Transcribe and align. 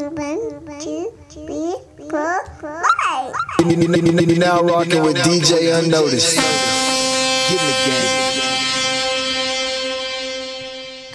One, 0.00 0.80
two, 0.80 1.12
three, 1.28 1.76
four, 2.08 2.46
five. 2.58 3.34
Now 4.38 4.62
rocking 4.62 5.02
with 5.02 5.18
DJ 5.18 5.78
Unnoticed. 5.78 6.36
Get 6.36 7.60
in 7.60 7.66
the 7.66 7.74
game. 7.84 8.30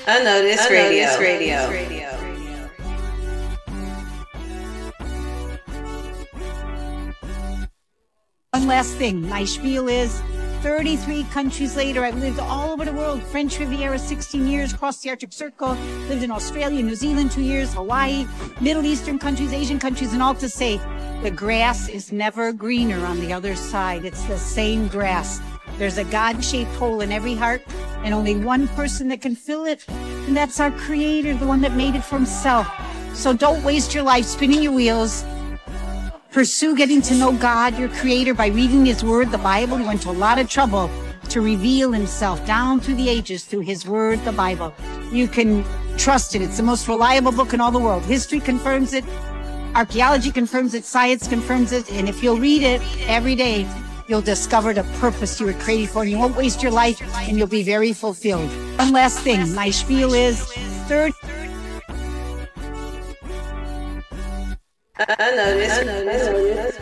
Unnoticed, 0.07 0.69
Radio. 0.69 1.19
Radio. 1.19 2.05
One 8.51 8.67
last 8.67 8.93
thing. 8.97 9.27
My 9.27 9.45
spiel 9.45 9.87
is 9.87 10.21
33 10.65 11.25
countries 11.25 11.75
later. 11.75 12.03
I've 12.03 12.17
lived 12.17 12.39
all 12.39 12.71
over 12.71 12.85
the 12.85 12.91
world. 12.91 13.21
French 13.21 13.59
Riviera, 13.59 13.99
16 13.99 14.47
years, 14.47 14.73
crossed 14.73 15.03
the 15.03 15.11
Arctic 15.11 15.31
Circle, 15.31 15.75
lived 16.09 16.23
in 16.23 16.31
Australia, 16.31 16.81
New 16.81 16.95
Zealand, 16.95 17.31
two 17.31 17.43
years, 17.43 17.71
Hawaii, 17.75 18.25
Middle 18.59 18.83
Eastern 18.83 19.19
countries, 19.19 19.53
Asian 19.53 19.77
countries, 19.77 20.11
and 20.13 20.23
all 20.23 20.33
to 20.33 20.49
say 20.49 20.81
the 21.21 21.29
grass 21.29 21.87
is 21.87 22.11
never 22.11 22.51
greener 22.51 23.05
on 23.05 23.19
the 23.19 23.31
other 23.31 23.55
side. 23.55 24.05
It's 24.05 24.23
the 24.23 24.39
same 24.39 24.87
grass. 24.87 25.39
There's 25.77 25.99
a 25.99 26.03
God 26.05 26.43
shaped 26.43 26.73
hole 26.77 27.01
in 27.01 27.11
every 27.11 27.35
heart 27.35 27.61
and 28.03 28.11
only 28.11 28.35
one 28.35 28.67
person 28.69 29.07
that 29.09 29.21
can 29.21 29.35
fill 29.35 29.65
it. 29.65 29.87
And 29.87 30.35
that's 30.35 30.59
our 30.59 30.71
creator, 30.71 31.35
the 31.35 31.45
one 31.45 31.61
that 31.61 31.75
made 31.75 31.93
it 31.93 32.03
for 32.03 32.15
himself. 32.15 32.67
So 33.13 33.33
don't 33.33 33.63
waste 33.63 33.93
your 33.93 34.03
life 34.03 34.25
spinning 34.25 34.63
your 34.63 34.73
wheels 34.73 35.23
Pursue 36.35 36.75
getting 36.75 37.01
to 37.03 37.15
know 37.15 37.31
God, 37.31 37.79
your 37.79 37.87
creator, 37.87 38.33
by 38.33 38.47
reading 38.47 38.85
his 38.85 39.05
word, 39.05 39.31
the 39.31 39.37
Bible. 39.37 39.77
He 39.77 39.85
went 39.85 40.01
to 40.01 40.09
a 40.09 40.11
lot 40.11 40.37
of 40.37 40.49
trouble 40.49 40.91
to 41.29 41.39
reveal 41.39 41.93
himself 41.93 42.45
down 42.45 42.81
through 42.81 42.95
the 42.95 43.07
ages 43.07 43.45
through 43.45 43.61
his 43.61 43.87
word, 43.87 44.19
the 44.25 44.33
Bible. 44.33 44.73
You 45.13 45.29
can 45.29 45.63
trust 45.97 46.35
it. 46.35 46.41
It's 46.41 46.57
the 46.57 46.63
most 46.63 46.89
reliable 46.89 47.31
book 47.31 47.53
in 47.53 47.61
all 47.61 47.71
the 47.71 47.79
world. 47.79 48.03
History 48.03 48.41
confirms 48.41 48.91
it. 48.91 49.05
Archaeology 49.75 50.29
confirms 50.29 50.73
it. 50.73 50.83
Science 50.83 51.25
confirms 51.25 51.71
it. 51.71 51.89
And 51.93 52.09
if 52.09 52.21
you'll 52.21 52.37
read 52.37 52.63
it 52.63 52.81
every 53.07 53.35
day, 53.35 53.65
you'll 54.09 54.19
discover 54.19 54.73
the 54.73 54.83
purpose 54.99 55.39
you 55.39 55.45
were 55.45 55.53
created 55.53 55.89
for. 55.89 56.03
You 56.03 56.17
won't 56.17 56.35
waste 56.35 56.61
your 56.61 56.73
life 56.73 57.01
and 57.29 57.37
you'll 57.37 57.47
be 57.47 57.63
very 57.63 57.93
fulfilled. 57.93 58.49
One 58.77 58.91
last 58.91 59.19
thing. 59.19 59.55
My 59.55 59.69
spiel 59.69 60.13
is 60.13 60.43
third. 60.89 61.13
Unnoticed. 64.97 65.81
Unnoticed. 65.81 66.79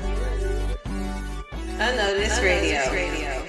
Unnoticed 1.80 2.42
Radio. 2.44 3.48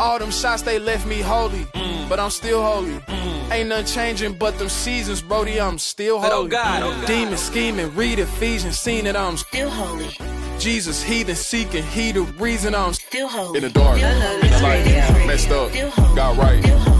All 0.00 0.18
them 0.18 0.30
shots 0.30 0.62
they 0.62 0.78
left 0.78 1.06
me 1.06 1.20
holy, 1.20 1.64
mm. 1.74 2.08
but 2.08 2.18
I'm 2.18 2.30
still 2.30 2.62
holy. 2.62 2.92
Mm. 2.92 3.50
Ain't 3.52 3.68
nothing 3.68 3.86
changing 3.86 4.38
but 4.38 4.58
them 4.58 4.68
seasons, 4.70 5.20
Brody. 5.20 5.60
I'm 5.60 5.78
still 5.78 6.16
oh 6.16 6.20
holy. 6.20 6.32
Oh 6.32 6.48
God, 6.48 6.82
oh 6.82 6.90
God. 6.92 7.06
Demon 7.06 7.36
scheming, 7.36 7.94
read 7.94 8.18
Ephesians, 8.18 8.78
seen 8.78 9.04
that 9.04 9.14
I'm 9.16 9.36
Still 9.36 9.68
holy. 9.70 10.08
Jesus, 10.58 11.02
heathen 11.02 11.36
seeking, 11.36 11.82
he 11.82 12.10
the 12.12 12.22
reason 12.22 12.74
I'm 12.74 12.94
Still 12.94 13.28
holy. 13.28 13.58
in 13.58 13.64
the 13.64 13.70
dark, 13.70 13.98
Still 13.98 14.10
in 14.10 14.50
the 14.50 14.62
light, 14.62 15.26
messed 15.26 15.50
up, 15.50 15.70
Still 15.70 15.90
holy. 15.90 16.16
got 16.16 16.36
right, 16.38 16.62
Still 16.62 16.78
holy. 16.78 16.91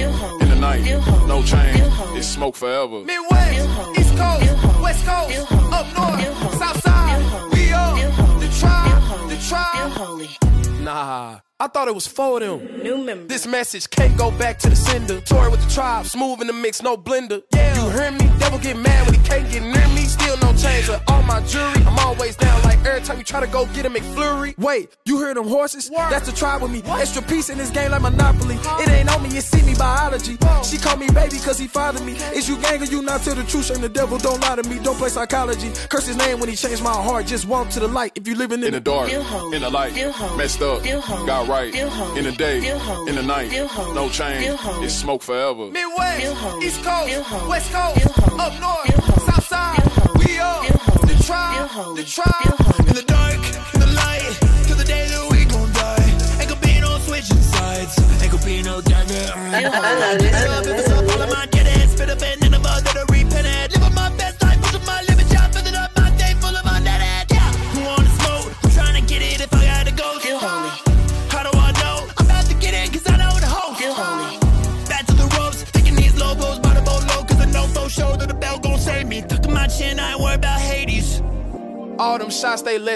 In 0.00 0.10
the 0.10 0.16
day, 0.16 0.18
Still 0.18 0.28
holy. 0.28 0.42
in 0.42 0.48
the 0.48 0.56
night, 0.56 1.26
no 1.26 1.42
change, 1.42 2.16
it's 2.16 2.26
smoke 2.28 2.56
forever. 2.56 3.00
Midwest, 3.04 3.62
Still. 3.62 4.00
East 4.00 4.16
Coast, 4.16 4.82
West 4.82 5.04
Coast, 5.06 5.52
up 5.72 5.86
north, 5.96 6.54
South 6.58 6.80
side. 6.82 7.52
We 7.52 7.72
are 7.72 7.96
Still 7.96 8.10
holy. 8.12 8.46
the 8.46 8.52
tribe, 8.60 9.28
the 9.28 9.36
tribe. 9.48 10.80
Nah, 10.80 11.38
I 11.58 11.66
thought 11.68 11.88
it 11.88 11.94
was 11.94 12.06
for 12.06 12.38
them. 12.40 12.60
New 12.82 12.98
member. 12.98 13.26
This 13.26 13.46
message 13.46 13.90
can't 13.90 14.16
go 14.16 14.30
back 14.30 14.58
to 14.60 14.68
the 14.70 14.76
sender. 14.76 15.20
Toy 15.20 15.50
with 15.50 15.60
the 15.66 15.70
tribe, 15.74 16.06
smooth 16.06 16.40
in 16.42 16.46
the 16.46 16.52
mix, 16.52 16.80
no 16.82 16.96
blender. 16.96 17.42
Yeah, 17.52 17.74
you 17.84 17.90
hear 17.90 18.10
me? 18.12 18.30
Devil 18.46 18.60
get 18.60 18.76
mad 18.78 19.04
when 19.06 19.14
he 19.18 19.26
can't 19.26 19.50
get 19.50 19.60
near 19.62 19.88
me. 19.88 20.02
Still 20.04 20.36
no 20.38 20.52
change 20.54 20.88
with 20.88 21.02
all 21.08 21.20
my 21.24 21.40
jewelry. 21.40 21.82
I'm 21.84 21.98
always 21.98 22.36
down 22.36 22.62
like 22.62 22.78
every 22.86 23.00
time 23.00 23.18
you 23.18 23.24
try 23.24 23.40
to 23.40 23.48
go 23.48 23.66
get 23.74 23.84
a 23.86 23.90
McFlurry. 23.90 24.56
Wait, 24.56 24.96
you 25.04 25.18
hear 25.18 25.34
them 25.34 25.48
horses? 25.48 25.90
That's 25.90 26.26
the 26.30 26.32
tribe 26.36 26.62
with 26.62 26.70
me. 26.70 26.80
Extra 26.86 27.22
piece 27.22 27.50
in 27.50 27.58
this 27.58 27.70
game 27.70 27.90
like 27.90 28.02
Monopoly. 28.02 28.54
It 28.82 28.88
ain't 28.88 29.12
on 29.12 29.20
me, 29.24 29.30
you 29.34 29.40
see 29.40 29.62
me 29.66 29.74
biology. 29.76 30.38
She 30.62 30.78
call 30.78 30.96
me 30.96 31.08
baby 31.10 31.38
cause 31.40 31.58
he 31.58 31.66
fathered 31.66 32.04
me. 32.06 32.12
Is 32.38 32.48
you 32.48 32.56
gang 32.58 32.80
or 32.80 32.84
you 32.84 33.02
not 33.02 33.22
tell 33.22 33.34
the 33.34 33.42
truth? 33.42 33.66
Shame 33.66 33.80
the 33.80 33.88
devil, 33.88 34.16
don't 34.16 34.40
lie 34.40 34.54
to 34.54 34.68
me. 34.68 34.78
Don't 34.78 34.96
play 34.96 35.08
psychology. 35.08 35.72
Curse 35.88 36.06
his 36.06 36.16
name 36.16 36.38
when 36.38 36.48
he 36.48 36.54
changed 36.54 36.84
my 36.84 36.92
heart. 36.92 37.26
Just 37.26 37.48
walk 37.48 37.68
to 37.70 37.80
the 37.80 37.88
light 37.88 38.12
if 38.14 38.28
you 38.28 38.36
living 38.36 38.62
in, 38.62 38.70
the 38.70 38.78
dark. 38.80 39.08
Still 39.08 39.24
holy. 39.24 39.56
In 39.56 39.62
the 39.62 39.70
light, 39.70 39.90
Still 39.90 40.12
holy. 40.12 40.38
messed 40.38 40.62
up, 40.62 40.80
Still 40.82 41.00
holy. 41.00 41.26
got 41.26 41.48
right. 41.48 41.72
Still 41.74 41.90
holy. 41.90 42.18
In 42.20 42.24
the 42.26 42.32
day, 42.32 42.60
Still 42.60 42.78
holy. 42.78 43.10
in 43.10 43.16
the 43.16 43.22
night, 43.24 43.48
Still 43.50 43.66
holy. 43.66 43.94
no 43.94 44.08
change. 44.08 44.42
Still 44.44 44.56
holy. 44.56 44.84
It's 44.86 44.94
smoke 44.94 45.22
forever. 45.22 45.66
Midwest, 45.66 46.18
Still 46.20 46.34
holy. 46.36 46.66
East 46.66 46.84
Coast, 46.84 47.08
Still. 47.10 47.48
West 47.48 47.72
Coast, 47.72 48.00
Still 48.00 48.12
holy. 48.12 48.35
Up 48.40 48.60
north, 48.60 49.24
South 49.24 49.46
side. 49.46 49.82
We 50.18 50.38
are 50.38 50.62
the 51.06 51.22
tribe, 51.24 51.96
the 51.96 52.04
tribe. 52.04 52.35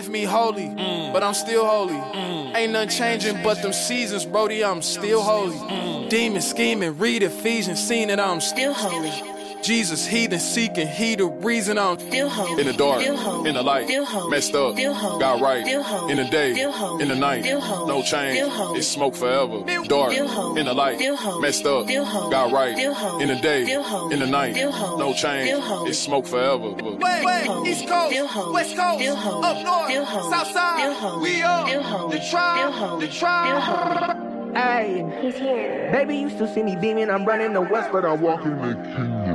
Left 0.00 0.10
me 0.10 0.24
holy, 0.24 0.62
mm. 0.62 1.12
but 1.12 1.22
I'm 1.22 1.34
still 1.34 1.66
holy. 1.66 1.92
Mm. 1.92 2.56
Ain't 2.56 2.72
nothing 2.72 2.88
changing 2.88 3.42
but 3.42 3.60
them 3.60 3.74
seasons, 3.74 4.24
Brody. 4.24 4.64
I'm 4.64 4.80
still 4.80 5.20
holy. 5.20 5.58
Mm. 5.58 6.08
Demon 6.08 6.40
scheming, 6.40 6.96
read 6.96 7.22
Ephesians, 7.22 7.86
seen 7.86 8.08
that 8.08 8.18
I'm 8.18 8.40
Still 8.40 8.72
holy. 8.72 9.39
Jesus, 9.70 10.04
heathen 10.04 10.40
seeking, 10.40 10.88
he 10.88 11.14
the 11.14 11.26
reason 11.26 11.78
I'm 11.78 11.96
Still 11.96 12.28
holy. 12.28 12.60
in 12.60 12.66
the 12.66 12.72
dark, 12.72 13.02
Still 13.02 13.16
holy. 13.16 13.48
in 13.50 13.54
the 13.54 13.62
light, 13.62 13.86
Still 13.86 14.04
holy. 14.04 14.28
messed 14.32 14.52
up, 14.56 14.72
Still 14.72 14.92
holy. 14.92 15.20
got 15.20 15.40
right, 15.40 15.64
Still 15.64 15.82
holy. 15.84 16.10
in 16.10 16.16
the 16.18 16.24
day, 16.24 16.54
Still 16.54 16.72
holy. 16.72 17.02
in 17.04 17.08
the 17.08 17.14
night, 17.14 17.44
Still 17.44 17.60
holy. 17.60 17.88
no 17.88 18.02
change, 18.02 18.36
Still 18.38 18.50
holy. 18.50 18.78
it's 18.80 18.88
smoke 18.88 19.14
forever, 19.14 19.60
dark, 19.86 20.10
Still 20.10 20.26
holy. 20.26 20.60
in 20.60 20.66
the 20.66 20.74
light, 20.74 20.96
Still 20.98 21.14
holy. 21.14 21.40
messed 21.40 21.66
up, 21.66 21.84
Still 21.84 22.04
holy. 22.04 22.30
got 22.32 22.50
right, 22.50 22.76
Still 22.76 22.94
holy. 22.94 23.22
in 23.22 23.28
the 23.28 23.36
day, 23.36 23.62
Still 23.64 23.82
holy. 23.84 24.12
in 24.14 24.18
the 24.18 24.26
night, 24.26 24.54
Still 24.56 24.72
holy. 24.72 24.98
no 25.04 25.12
change, 25.14 25.46
Still 25.50 25.60
holy. 25.60 25.90
it's 25.90 25.98
smoke 26.00 26.26
forever. 26.26 26.70
West, 26.98 27.46
holy. 27.46 27.70
East 27.70 27.86
Coast, 27.86 28.10
Still 28.10 28.26
holy. 28.26 28.52
West 28.52 28.76
Coast, 28.76 28.98
Still 28.98 29.14
holy. 29.14 29.46
up 29.46 29.64
north, 29.64 29.86
Still 29.86 30.04
holy. 30.04 30.30
South 30.34 30.50
side. 30.50 30.80
Still 30.80 30.94
holy. 30.94 31.22
We 31.30 31.42
are 31.42 31.68
Still 31.68 31.82
holy. 31.84 32.18
the 32.18 32.24
tribe, 32.24 32.58
Still 32.58 32.72
holy. 32.88 33.06
the 33.06 33.12
tribe. 33.12 33.62
Still 33.62 33.76
holy. 33.76 34.26
Hey, 34.52 35.06
He's 35.22 35.36
here. 35.36 35.90
baby 35.92 36.16
used 36.16 36.36
to 36.38 36.52
see 36.52 36.64
me 36.64 36.74
beaming. 36.74 37.08
I'm 37.08 37.24
running 37.24 37.52
the 37.52 37.60
west, 37.60 37.90
but 37.92 38.04
I'm 38.04 38.20
walking 38.20 38.56
the 38.60 38.74
kingdom. 38.74 39.29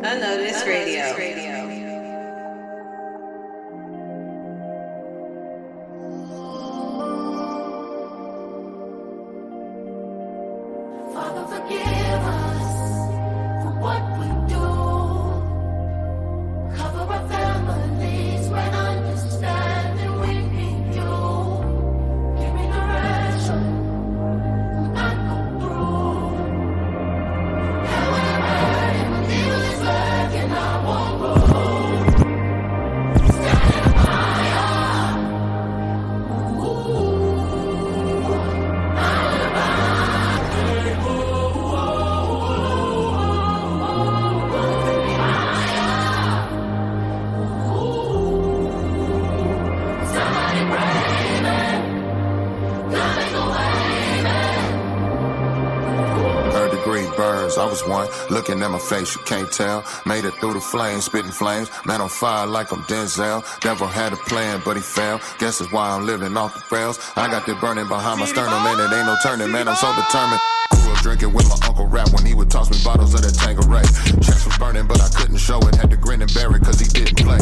Unnoticed 0.00 0.64
Radio. 0.64 1.12
Father, 1.12 1.97
Looking 58.48 58.62
at 58.62 58.70
my 58.70 58.78
face, 58.78 59.14
you 59.14 59.20
can't 59.26 59.52
tell. 59.52 59.84
Made 60.06 60.24
it 60.24 60.32
through 60.36 60.54
the 60.54 60.60
flames, 60.60 61.04
spitting 61.04 61.30
flames. 61.30 61.68
Man 61.84 62.00
on 62.00 62.08
fire 62.08 62.46
like 62.46 62.72
I'm 62.72 62.80
Denzel. 62.84 63.44
Devil 63.60 63.86
had 63.86 64.14
a 64.14 64.16
plan, 64.16 64.62
but 64.64 64.74
he 64.74 64.82
failed. 64.82 65.20
Guess 65.38 65.58
that's 65.58 65.70
why 65.70 65.90
I'm 65.90 66.06
living 66.06 66.34
off 66.34 66.54
the 66.54 66.74
rails. 66.74 66.98
I 67.14 67.28
got 67.28 67.44
that 67.44 67.60
burning 67.60 67.88
behind 67.88 68.20
my 68.20 68.24
sternum, 68.26 68.64
and 68.64 68.80
it 68.80 68.96
ain't 68.96 69.04
no 69.04 69.16
turning, 69.22 69.52
man. 69.52 69.68
I'm 69.68 69.76
so 69.76 69.94
determined. 69.94 70.40
Drinking 71.02 71.34
with 71.34 71.46
my 71.48 71.68
uncle 71.68 71.86
rap 71.86 72.10
when 72.12 72.24
he 72.24 72.34
would 72.34 72.50
toss 72.50 72.70
me 72.70 72.78
bottles 72.82 73.12
of 73.12 73.20
that 73.20 73.34
Tanqueray. 73.34 73.84
Chest 74.24 74.46
was 74.46 74.56
burning, 74.56 74.86
but 74.86 75.00
I 75.02 75.08
couldn't 75.10 75.36
show 75.36 75.58
it. 75.68 75.74
Had 75.74 75.90
to 75.90 75.98
grin 75.98 76.22
and 76.22 76.32
bear 76.32 76.48
it 76.56 76.64
cause 76.64 76.80
he 76.80 76.88
didn't 76.88 77.18
play. 77.18 77.38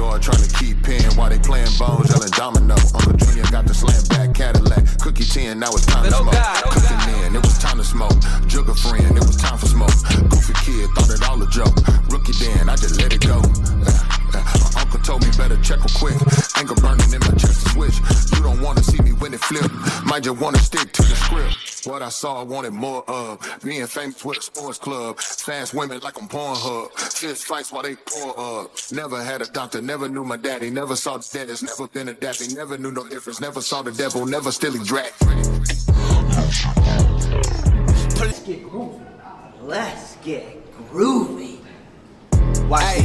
Backyard 0.00 0.22
trying 0.22 0.40
to 0.40 0.56
keep 0.56 0.82
pen 0.82 1.12
while 1.14 1.28
they 1.28 1.38
playing 1.38 1.68
bones, 1.78 2.08
yelling 2.08 2.30
domino. 2.30 2.74
Uncle 2.96 3.12
Junior 3.20 3.44
got 3.52 3.66
the 3.66 3.74
slam 3.74 4.00
back 4.08 4.34
Cadillac. 4.34 4.98
Cookie 4.98 5.24
10, 5.24 5.58
now 5.58 5.68
it's 5.72 5.84
time 5.84 6.04
to 6.04 6.12
smoke. 6.12 6.32
Cooking 6.72 7.20
in, 7.20 7.36
it 7.36 7.42
was 7.44 7.58
time 7.58 7.76
to 7.76 7.84
smoke. 7.84 8.16
Jugger 8.48 8.72
friend, 8.80 9.04
it 9.14 9.20
was 9.20 9.36
time 9.36 9.58
for 9.58 9.66
smoke. 9.66 9.92
Goofy 10.30 10.54
kid, 10.64 10.88
thought 10.96 11.10
it 11.12 11.20
all 11.28 11.42
a 11.42 11.46
joke. 11.50 11.76
Rookie 12.08 12.32
then, 12.40 12.70
I 12.70 12.76
just 12.76 12.96
let 12.96 13.12
it 13.12 13.20
go. 13.20 13.44
Uh, 13.44 14.20
uh, 14.32 14.70
my 14.72 14.80
uncle 14.80 15.00
told 15.00 15.20
me 15.20 15.28
better 15.36 15.60
check 15.60 15.80
her 15.80 15.92
quick. 16.00 16.16
Anger 16.56 16.80
burning 16.80 17.12
in 17.12 17.20
my 17.20 17.36
chest 17.36 17.60
to 17.60 17.68
switch. 17.76 18.00
You 18.32 18.42
don't 18.42 18.62
wanna 18.62 18.82
see 18.82 19.02
me 19.02 19.12
when 19.12 19.34
it 19.34 19.40
flip. 19.40 19.70
Might 20.06 20.22
just 20.22 20.40
wanna 20.40 20.58
stick 20.58 20.92
to 20.92 21.02
the 21.02 21.14
script. 21.14 21.86
What 21.86 22.02
I 22.02 22.10
saw, 22.10 22.40
I 22.40 22.42
wanted 22.44 22.72
more 22.72 23.08
of. 23.08 23.40
Being 23.64 23.86
famous 23.86 24.22
with 24.24 24.38
a 24.38 24.42
sports 24.42 24.78
club. 24.78 25.18
Fast 25.18 25.72
women 25.72 26.00
like 26.00 26.20
I'm 26.20 26.28
Pornhub. 26.28 26.92
Fist 26.92 27.46
fights 27.46 27.72
while 27.72 27.82
they 27.82 27.96
pour 27.96 28.38
up. 28.38 28.70
Never 28.92 29.22
had 29.22 29.40
a 29.40 29.46
doctor, 29.46 29.80
never 29.90 30.08
knew 30.08 30.22
my 30.22 30.36
daddy. 30.36 30.70
Never 30.70 30.94
saw 30.94 31.16
the 31.16 31.28
dentist, 31.32 31.64
never 31.64 31.88
been 31.88 32.08
a 32.08 32.14
dappy. 32.14 32.54
Never 32.54 32.78
knew 32.78 32.92
no 32.92 33.08
difference, 33.08 33.40
never 33.40 33.60
saw 33.60 33.82
the 33.82 33.90
devil, 33.90 34.24
never 34.24 34.52
still 34.52 34.72
he 34.72 34.78
drag. 34.84 35.12
Let's 38.20 38.40
get 38.46 38.62
groovy. 38.70 39.04
Let's 39.62 40.16
get 40.18 40.44
groovy. 40.92 41.58
Hey, 42.70 43.02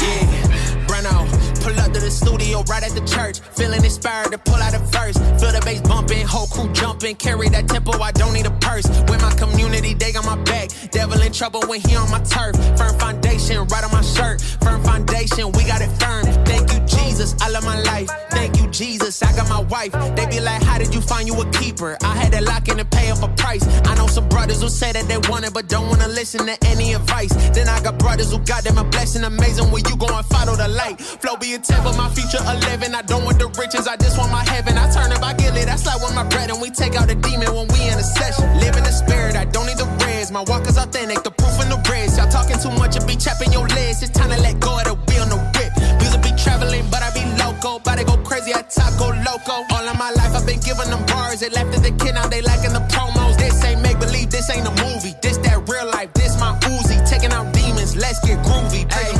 yeah, 0.00 0.86
Breno, 0.86 1.43
pull 1.64 1.80
up 1.80 1.92
to 1.92 2.00
the 2.00 2.10
studio 2.10 2.62
right 2.68 2.84
at 2.84 2.92
the 2.92 3.04
church. 3.08 3.40
Feeling 3.56 3.82
inspired 3.82 4.30
to 4.32 4.38
pull 4.38 4.60
out 4.60 4.74
a 4.74 4.78
verse. 4.92 5.16
Feel 5.40 5.52
the 5.56 5.62
bass 5.64 5.80
bumping, 5.80 6.26
whole 6.26 6.46
crew 6.46 6.70
jumping. 6.72 7.16
Carry 7.16 7.48
that 7.48 7.66
tempo, 7.68 7.92
I 7.98 8.12
don't 8.12 8.34
need 8.34 8.46
a 8.46 8.54
purse. 8.60 8.86
With 9.08 9.22
my 9.22 9.34
community, 9.34 9.94
they 9.94 10.12
got 10.12 10.26
my 10.26 10.36
back. 10.44 10.68
Devil 10.90 11.20
in 11.22 11.32
trouble 11.32 11.62
when 11.66 11.80
he 11.80 11.96
on 11.96 12.10
my 12.10 12.20
turf. 12.20 12.54
Firm 12.76 12.98
foundation, 12.98 13.56
right 13.72 13.84
on 13.84 13.90
my 13.90 14.02
shirt. 14.02 14.42
Firm 14.62 14.82
foundation, 14.84 15.50
we 15.52 15.64
got 15.64 15.80
it 15.80 15.92
firm. 16.02 16.24
Thank 16.44 16.72
you, 16.72 16.80
Jesus, 16.86 17.34
I 17.40 17.48
love 17.48 17.64
my 17.64 17.80
life. 17.80 18.10
Thank 18.30 18.60
you, 18.60 18.66
Jesus, 18.68 19.22
I 19.22 19.34
got 19.34 19.48
my 19.48 19.62
wife. 19.62 19.92
They 20.16 20.26
be 20.26 20.40
like, 20.40 20.62
How 20.62 20.76
did 20.78 20.94
you 20.94 21.00
find 21.00 21.26
you 21.26 21.40
a 21.40 21.50
keeper? 21.50 21.96
I 22.02 22.14
had 22.16 22.32
to 22.32 22.42
lock 22.42 22.68
in 22.68 22.78
and 22.78 22.90
pay 22.90 23.10
up 23.10 23.22
a 23.22 23.28
price. 23.42 23.64
I 23.86 23.94
know 23.96 24.06
some 24.06 24.28
brothers 24.28 24.60
who 24.60 24.68
say 24.68 24.92
that 24.92 25.08
they 25.08 25.18
want 25.30 25.46
it, 25.46 25.54
but 25.54 25.68
don't 25.68 25.88
wanna 25.88 26.08
listen 26.08 26.44
to 26.46 26.56
any 26.66 26.92
advice. 26.92 27.32
Then 27.56 27.68
I 27.68 27.80
got 27.80 27.98
brothers 27.98 28.30
who 28.30 28.38
got 28.40 28.64
them 28.64 28.76
a 28.76 28.84
blessing 28.84 29.24
amazing 29.24 29.70
when 29.70 29.82
you 29.88 29.96
go 29.96 30.06
and 30.06 30.26
follow 30.26 30.56
the 30.56 30.68
light. 30.68 31.00
Flow 31.00 31.36
be 31.36 31.53
a 31.54 31.58
temple, 31.58 31.94
my 31.94 32.10
future 32.10 32.42
11. 32.42 32.94
I 32.94 33.02
don't 33.02 33.24
want 33.24 33.38
the 33.38 33.46
riches, 33.54 33.86
I 33.86 33.96
just 33.96 34.18
want 34.18 34.32
my 34.32 34.44
heaven. 34.50 34.76
I 34.76 34.90
turn 34.90 35.12
up, 35.12 35.22
I 35.22 35.34
get 35.34 35.56
it. 35.56 35.66
That's 35.66 35.86
like 35.86 36.02
when 36.02 36.14
my 36.14 36.26
bread 36.26 36.50
and 36.50 36.60
we 36.60 36.70
take 36.70 36.94
out 36.94 37.06
the 37.06 37.14
demon 37.14 37.54
when 37.54 37.66
we 37.70 37.86
in 37.86 37.94
a 37.98 38.02
session. 38.02 38.44
Live 38.58 38.76
in 38.76 38.82
the 38.82 38.90
spirit, 38.90 39.36
I 39.36 39.44
don't 39.44 39.66
need 39.66 39.78
the 39.78 39.86
reds. 40.02 40.30
My 40.30 40.42
walk 40.42 40.66
is 40.66 40.76
authentic, 40.76 41.22
the 41.22 41.30
proof 41.30 41.54
in 41.62 41.68
the 41.70 41.78
reds. 41.88 42.18
Y'all 42.18 42.28
talking 42.28 42.58
too 42.58 42.74
much, 42.74 42.96
it 42.96 43.06
be 43.06 43.14
chapping 43.14 43.52
your 43.52 43.66
legs. 43.68 44.02
It's 44.02 44.10
time 44.10 44.30
to 44.30 44.40
let 44.42 44.58
go 44.58 44.78
of 44.78 44.84
the 44.84 44.94
wheel 45.06 45.22
on 45.22 45.30
the 45.30 45.40
whip. 45.54 45.70
Music 46.02 46.22
be 46.22 46.32
traveling, 46.34 46.84
but 46.90 47.02
I 47.02 47.10
be 47.14 47.22
loco. 47.38 47.78
To 47.78 48.02
go 48.02 48.18
crazy, 48.26 48.50
I 48.50 48.62
top 48.66 48.90
go 48.98 49.14
loco. 49.22 49.62
All 49.70 49.86
of 49.86 49.96
my 49.96 50.10
life 50.18 50.34
I've 50.34 50.46
been 50.46 50.58
giving 50.58 50.90
them 50.90 51.06
bars. 51.06 51.40
They 51.40 51.50
left 51.50 51.70
as 51.78 51.86
a 51.86 51.94
kid, 51.94 52.18
now 52.18 52.26
they 52.26 52.42
lacking 52.42 52.74
the 52.74 52.82
promos. 52.90 53.38
This 53.38 53.62
ain't 53.62 53.80
make 53.82 54.00
believe, 54.00 54.30
this 54.30 54.50
ain't 54.50 54.66
a 54.66 54.74
movie. 54.82 55.14
This 55.22 55.38
that 55.46 55.62
real 55.70 55.86
life, 55.86 56.10
this 56.14 56.34
my 56.40 56.58
Uzi. 56.66 56.98
Taking 57.06 57.30
out 57.30 57.54
demons, 57.54 57.94
let's 57.94 58.18
get 58.26 58.42
groovy. 58.42 58.90
Praise 58.90 59.13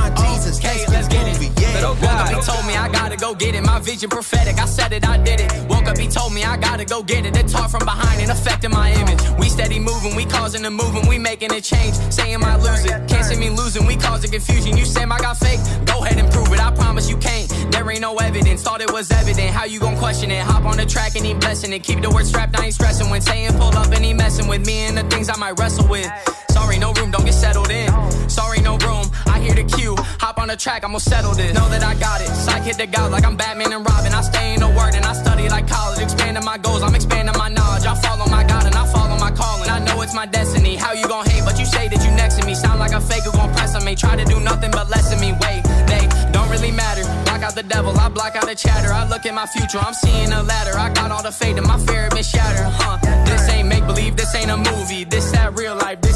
told 2.45 2.67
me 2.67 2.75
I 2.77 2.89
gotta 2.89 3.17
go 3.17 3.35
get 3.35 3.55
it. 3.55 3.63
My 3.63 3.81
vision 3.81 4.11
prophetic. 4.11 4.59
I 4.59 4.67
said 4.67 4.93
it, 4.93 5.07
I 5.07 5.17
did 5.17 5.41
it. 5.41 5.51
Woke 5.69 5.87
up, 5.87 5.99
he 5.99 6.07
told 6.09 6.33
me 6.33 6.45
I 6.45 6.57
gotta 6.57 6.85
go 6.85 7.03
get 7.03 7.25
it. 7.25 7.33
They 7.35 7.43
talk 7.43 7.71
from 7.71 7.85
behind 7.85 8.21
and 8.21 8.31
affecting 8.31 8.71
my 8.71 8.93
image. 8.93 9.21
We 9.39 9.49
steady 9.49 9.79
moving, 9.79 10.15
we 10.15 10.25
causing 10.27 10.63
the 10.63 10.71
movement, 10.71 11.09
we 11.09 11.19
making 11.19 11.53
a 11.53 11.61
change. 11.61 11.95
Saying 12.13 12.45
I 12.45 12.57
lose 12.57 12.85
it, 12.85 13.09
can't 13.09 13.25
see 13.25 13.37
me 13.37 13.51
losing, 13.51 13.87
we 13.87 13.97
causing 13.97 14.31
confusion. 14.31 14.77
You 14.77 14.85
say 14.85 15.05
I 15.05 15.19
got 15.19 15.39
fake, 15.39 15.61
go 15.87 16.05
ahead 16.05 16.19
and 16.19 16.31
prove 16.31 16.53
it. 16.53 16.61
I 16.61 16.71
promise 16.73 17.09
you 17.09 17.17
can't. 17.17 17.49
There 17.73 17.91
ain't 17.91 18.03
no 18.03 18.17
evidence, 18.17 18.63
thought 18.63 18.81
it 18.81 18.93
was 18.93 19.11
evident. 19.11 19.51
How 19.51 19.65
you 19.65 19.81
gon' 19.81 19.97
question 19.97 20.31
it? 20.31 20.43
Hop 20.43 20.65
on 20.65 20.77
the 20.77 20.87
track 20.87 21.17
and 21.17 21.25
he 21.25 21.35
blessing 21.35 21.73
it. 21.73 21.83
Keep 21.83 22.03
the 22.03 22.11
word 22.11 22.27
strapped, 22.27 22.59
I 22.59 22.67
ain't 22.67 22.75
stressing. 22.75 23.09
When 23.11 23.21
saying 23.21 23.53
pull 23.53 23.77
up 23.77 23.91
and 23.93 24.05
he 24.05 24.13
messing 24.13 24.49
with 24.49 24.67
me 24.67 24.87
and 24.87 24.97
the 24.99 25.05
things 25.05 25.29
I 25.29 25.37
might 25.37 25.59
wrestle 25.59 25.89
with. 25.89 26.11
Sorry, 26.51 26.79
no 26.79 26.93
room, 26.93 27.11
don't 27.11 27.25
get 27.25 27.35
settled 27.35 27.71
in. 27.71 27.91
Sorry, 28.29 28.61
no 28.61 28.77
room. 28.79 29.07
I 29.27 29.41
hear 29.41 29.55
the 29.55 29.65
cue. 29.65 29.95
Hop 30.21 30.39
on 30.39 30.49
the 30.49 30.57
track, 30.57 30.85
I'ma 30.85 30.99
settle 30.99 31.35
this. 31.35 31.55
Know 31.55 31.69
that 31.69 31.83
I 31.83 31.95
got 31.95 32.21
it. 32.21 32.29
Psych 32.29 32.63
hit 32.63 32.79
the 32.79 32.87
God 32.87 33.13
like 33.13 33.25
I'm 33.25 33.37
Batman 33.37 33.73
and 33.73 33.85
Robin. 33.85 34.13
I 34.13 34.23
stay 34.23 34.55
in 34.55 34.61
the 34.61 34.69
word 34.69 34.95
and 34.95 35.05
I 35.05 35.13
study 35.13 35.49
like 35.49 35.69
college. 35.69 36.01
Expanding 36.01 36.45
my 36.45 36.59
goals, 36.59 36.83
I'm 36.83 36.95
expanding 36.95 37.37
my 37.39 37.49
knowledge. 37.49 37.87
I 37.87 37.95
follow 37.95 38.27
my 38.27 38.45
God 38.45 38.67
and 38.67 38.75
I 38.75 38.87
follow 38.93 39.17
my 39.19 39.31
calling. 39.31 39.71
I 39.71 39.79
know 39.79 40.03
it's 40.03 40.15
my 40.15 40.27
destiny. 40.27 40.77
How 40.77 40.93
you 40.93 41.07
gon' 41.09 41.27
hate, 41.27 41.45
but 41.45 41.59
you 41.59 41.67
say 41.67 41.89
that 41.89 42.05
you 42.05 42.11
next 42.13 42.39
to 42.39 42.47
me. 42.47 42.55
Sound 42.55 42.81
like 42.81 42.93
a 42.93 43.01
fake 43.01 43.25
who 43.25 43.33
gon' 43.33 43.53
press 43.55 43.75
on 43.75 43.85
me. 43.85 43.95
Try 43.95 44.17
to 44.17 44.25
do 44.25 44.41
nothing 44.41 44.71
but 44.71 44.89
lessen 44.91 45.21
me. 45.21 45.33
Wait, 45.33 45.63
they 45.87 46.09
don't 46.33 46.49
really 46.51 46.73
matter. 46.73 47.05
Block 47.25 47.43
out 47.43 47.55
the 47.55 47.63
devil, 47.63 47.97
I 47.99 48.09
block 48.09 48.37
out 48.37 48.47
the 48.47 48.55
chatter. 48.55 48.93
I 48.93 49.09
look 49.09 49.27
at 49.27 49.35
my 49.35 49.47
future, 49.47 49.79
I'm 49.79 49.95
seeing 49.95 50.33
a 50.33 50.43
ladder. 50.43 50.77
I 50.79 50.93
got 50.93 51.11
all 51.11 51.23
the 51.23 51.33
faith 51.33 51.57
and 51.57 51.67
my 51.67 51.79
fear 51.79 52.03
had 52.05 52.15
been 52.15 52.23
shattered. 52.23 52.67
Huh? 52.81 52.99
This 53.25 53.49
ain't 53.51 53.69
make 53.69 53.87
believe, 53.87 54.17
this 54.17 54.35
ain't 54.35 54.51
a 54.51 54.57
movie. 54.57 55.05
This 55.05 55.31
that 55.33 55.55
real 55.55 55.77
life, 55.77 56.01
this 56.01 56.14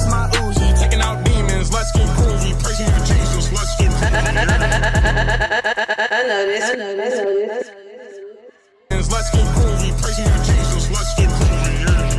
I 6.69 6.75
know 6.75 6.97
this. 6.97 7.19
I 7.19 7.25
know 7.25 7.35
this. 7.35 7.71
I 7.71 7.73
know 7.73 7.87
this. 8.91 9.11
Let's 9.11 9.31
get 9.31 9.47
groovy. 9.57 9.91
Praising 10.03 10.27
you, 10.27 10.33
Jesus, 10.45 10.91
let's 10.91 11.15
get 11.15 11.29
groovy. 11.31 11.73
Yeah. 11.81 12.19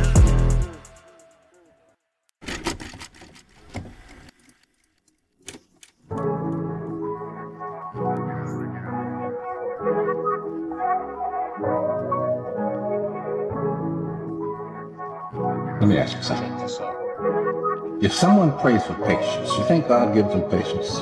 Let 15.80 15.88
me 15.88 15.96
ask 15.96 16.16
you 16.16 16.22
something. 16.24 16.50
If 18.02 18.12
someone 18.12 18.58
prays 18.58 18.82
for 18.84 18.94
patience, 18.94 19.48
you 19.56 19.64
think 19.66 19.86
God 19.86 20.12
gives 20.12 20.30
them 20.30 20.42
patience? 20.50 20.98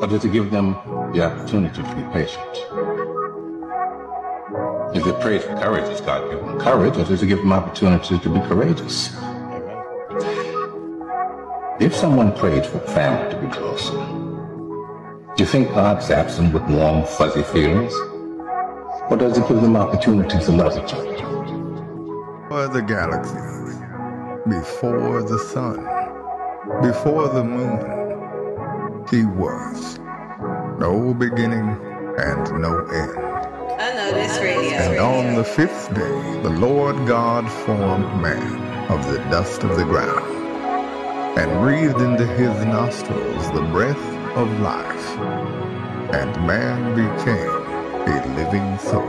Or 0.00 0.06
does 0.06 0.22
he 0.22 0.30
give 0.30 0.50
them 0.50 0.76
the 1.14 1.24
opportunity 1.24 1.82
to 1.82 1.94
be 1.94 2.02
patient? 2.12 2.56
If 4.96 5.04
they 5.04 5.12
pray 5.22 5.38
for 5.38 5.54
courage, 5.56 5.84
does 5.84 6.00
God 6.00 6.28
give 6.30 6.40
them 6.40 6.58
courage, 6.58 6.96
or 6.96 7.04
does 7.04 7.20
he 7.20 7.26
give 7.26 7.38
them 7.38 7.52
opportunity 7.52 8.18
to 8.18 8.28
be 8.28 8.40
courageous? 8.40 9.14
If 11.80 11.94
someone 11.94 12.32
prayed 12.36 12.66
for 12.66 12.80
family 12.80 13.30
to 13.32 13.40
be 13.40 13.48
closer, 13.48 13.92
do 15.36 15.42
you 15.42 15.46
think 15.46 15.68
God 15.70 15.98
zaps 15.98 16.36
them 16.36 16.52
with 16.52 16.62
warm, 16.64 17.04
fuzzy 17.04 17.42
feelings? 17.42 17.92
Or 19.10 19.16
does 19.16 19.36
he 19.36 19.42
give 19.42 19.60
them 19.60 19.76
opportunities 19.76 20.46
to 20.46 20.52
love 20.52 20.76
each 20.76 20.92
other? 20.94 21.12
Before 22.42 22.68
the 22.68 22.82
galaxies, 22.82 23.74
before 24.48 25.22
the 25.22 25.38
sun, 25.38 25.78
before 26.82 27.28
the 27.28 27.44
moon, 27.44 29.06
he 29.10 29.24
was. 29.24 29.98
No 30.78 31.14
beginning 31.14 31.68
and 32.18 32.60
no 32.60 32.78
end. 32.86 33.18
I 33.80 33.94
know 33.94 34.10
this 34.12 34.38
radio. 34.40 34.72
And 34.72 34.98
on 34.98 35.34
the 35.36 35.44
fifth 35.44 35.94
day, 35.94 36.40
the 36.42 36.50
Lord 36.50 37.06
God 37.06 37.50
formed 37.64 38.20
man 38.20 38.90
of 38.90 39.06
the 39.10 39.18
dust 39.30 39.62
of 39.62 39.76
the 39.76 39.84
ground 39.84 40.32
and 41.38 41.60
breathed 41.60 42.00
into 42.00 42.26
his 42.26 42.54
nostrils 42.64 43.50
the 43.52 43.62
breath 43.72 44.04
of 44.36 44.48
life. 44.60 45.18
And 46.14 46.30
man 46.46 46.94
became 46.94 47.64
a 48.06 48.34
living 48.36 48.78
soul. 48.78 49.02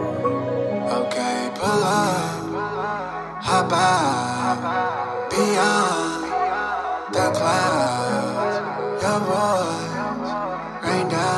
Okay, 1.01 1.51
pull 1.55 1.83
up, 1.83 3.43
hop 3.43 3.71
out, 3.71 5.29
beyond 5.29 6.23
the 7.13 7.31
clouds. 7.37 9.03
Your 9.03 9.19
voice 9.19 9.95
rain 10.83 11.07
down, 11.09 11.34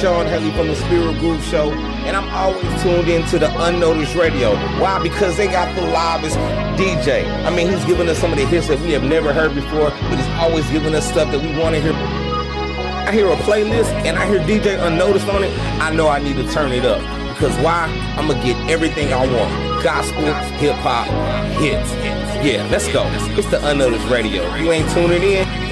Sean 0.00 0.26
Haley 0.26 0.52
from 0.52 0.68
the 0.68 0.76
Spirit 0.76 1.18
Groove 1.18 1.42
Show, 1.42 1.72
and 1.72 2.16
I'm 2.16 2.28
always 2.28 2.82
tuned 2.82 3.08
into 3.08 3.36
the 3.36 3.50
Unnoticed 3.64 4.14
Radio. 4.14 4.54
Why? 4.80 5.02
Because 5.02 5.36
they 5.36 5.48
got 5.48 5.74
the 5.74 5.82
livest 5.82 6.36
DJ. 6.78 7.26
I 7.44 7.50
mean, 7.50 7.68
he's 7.68 7.84
giving 7.84 8.08
us 8.08 8.16
some 8.18 8.30
of 8.30 8.38
the 8.38 8.46
hits 8.46 8.68
that 8.68 8.78
we 8.80 8.92
have 8.92 9.02
never 9.02 9.32
heard 9.32 9.56
before, 9.56 9.90
but 9.90 10.16
he's 10.16 10.28
always 10.38 10.70
giving 10.70 10.94
us 10.94 11.08
stuff 11.08 11.32
that 11.32 11.40
we 11.40 11.58
want 11.58 11.74
to 11.74 11.80
hear. 11.80 11.94
I 11.94 13.10
hear 13.10 13.28
a 13.28 13.36
playlist 13.38 13.90
and 14.04 14.16
I 14.16 14.28
hear 14.28 14.38
DJ 14.38 14.80
Unnoticed 14.80 15.26
on 15.28 15.42
it, 15.42 15.50
I 15.80 15.92
know 15.92 16.06
I 16.06 16.20
need 16.20 16.36
to 16.36 16.48
turn 16.48 16.70
it 16.70 16.84
up. 16.84 17.00
Because 17.34 17.56
why? 17.64 17.86
I'm 18.16 18.28
gonna 18.28 18.40
get 18.44 18.56
everything 18.70 19.12
I 19.12 19.26
want. 19.26 19.82
Gospel, 19.82 20.32
hip 20.58 20.76
hop, 20.76 21.08
hits. 21.58 21.92
Yeah, 22.46 22.68
let's 22.70 22.86
go. 22.92 23.02
It's 23.36 23.50
the 23.50 23.66
Unnoticed 23.66 24.08
Radio. 24.08 24.54
You 24.54 24.70
ain't 24.70 24.88
tuning 24.90 25.22
in? 25.22 25.67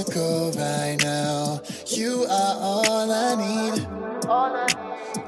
Go 0.00 0.50
right 0.56 0.96
now. 1.02 1.60
You 1.86 2.24
are 2.24 2.56
all 2.60 3.12
I 3.12 3.34
need. 3.36 3.84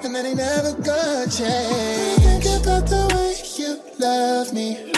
And 0.02 0.14
that 0.14 0.24
ain't 0.24 0.38
never 0.38 0.72
gonna 0.80 1.28
change. 1.28 2.22
Think 2.24 2.44
about 2.62 2.86
the 2.88 3.04
way 3.14 3.36
you 3.58 3.78
love 3.98 4.54
me. 4.54 4.90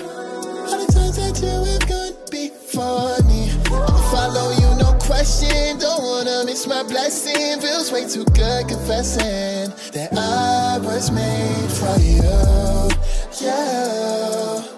All 0.71 0.79
the 0.79 0.93
times 0.93 1.17
that 1.17 1.43
you 1.43 1.65
have 1.67 1.89
gone 1.89 2.15
before 2.31 3.19
me. 3.27 3.51
I'ma 3.67 4.11
follow 4.15 4.53
you, 4.53 4.77
no 4.79 4.97
question. 5.01 5.79
Don't 5.79 6.01
wanna 6.01 6.45
miss 6.45 6.67
my 6.69 6.85
blessing. 6.85 7.61
Feels 7.61 7.91
way 7.91 8.09
too 8.09 8.25
good 8.25 8.69
confessing 8.69 9.75
that 9.93 10.11
I 10.17 10.79
was 10.79 11.11
made 11.11 11.71
for 11.73 11.99
you. 11.99 12.91
Yeah. 13.43 14.76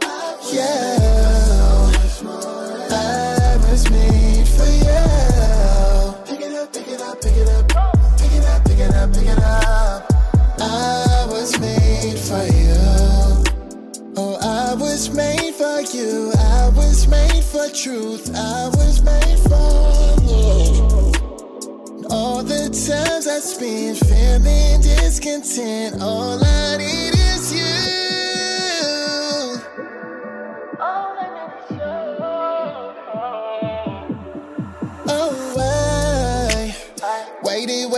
Up, 7.47 7.77
up. 7.77 7.99
Up. 9.41 10.13
I 10.61 11.27
was 11.29 11.59
made 11.61 12.19
for 12.19 12.45
you. 12.55 12.77
Oh, 14.17 14.39
I 14.41 14.75
was 14.75 15.11
made 15.15 15.55
for 15.55 15.81
you. 15.97 16.33
I 16.39 16.71
was 16.75 17.07
made 17.09 17.45
for 17.45 17.69
truth. 17.71 18.31
I 18.35 18.69
was 18.69 19.03
made 19.03 19.39
for. 19.41 19.59
All 22.11 22.43
the 22.43 22.69
times 22.69 23.27
I 23.27 23.39
spent 23.41 23.99
feeling 23.99 24.81
discontent, 24.81 26.03
all 26.03 26.43
I 26.43 26.77
need 26.79 27.18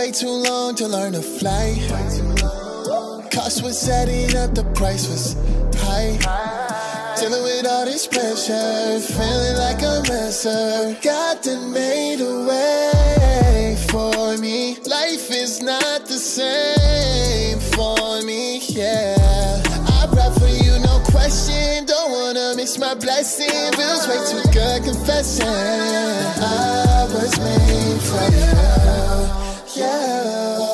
way 0.01 0.11
too 0.11 0.35
long 0.49 0.73
to 0.73 0.87
learn 0.87 1.13
to 1.13 1.21
fly. 1.21 1.67
Cost 3.31 3.61
was 3.63 3.77
setting 3.79 4.35
up, 4.35 4.55
the 4.55 4.63
price 4.73 5.07
was 5.07 5.35
high. 5.77 6.17
Dealing 7.19 7.43
with 7.43 7.67
all 7.67 7.85
this 7.85 8.07
pressure, 8.07 8.99
feeling 8.99 9.57
like 9.65 9.81
a 9.83 10.01
messer. 10.09 10.97
God 11.03 11.43
done 11.43 11.71
made 11.71 12.19
a 12.19 12.35
way 12.49 13.77
for 13.89 14.37
me. 14.37 14.77
Life 14.97 15.29
is 15.29 15.61
not 15.61 16.07
the 16.07 16.17
same 16.17 17.59
for 17.75 18.23
me, 18.23 18.57
yeah. 18.69 19.61
I 19.97 20.07
rap 20.17 20.33
for 20.41 20.47
you, 20.47 20.79
no 20.79 20.95
question. 21.13 21.85
Don't 21.85 22.11
wanna 22.11 22.55
miss 22.55 22.79
my 22.79 22.95
blessing. 22.95 23.71
Feels 23.77 24.07
way 24.07 24.19
too 24.31 24.45
good 24.51 24.83
confessing. 24.83 25.45
I 25.45 27.05
was 27.13 27.33
made 27.45 28.01
for 28.09 28.25
you, 28.39 29.40
yeah, 29.81 30.70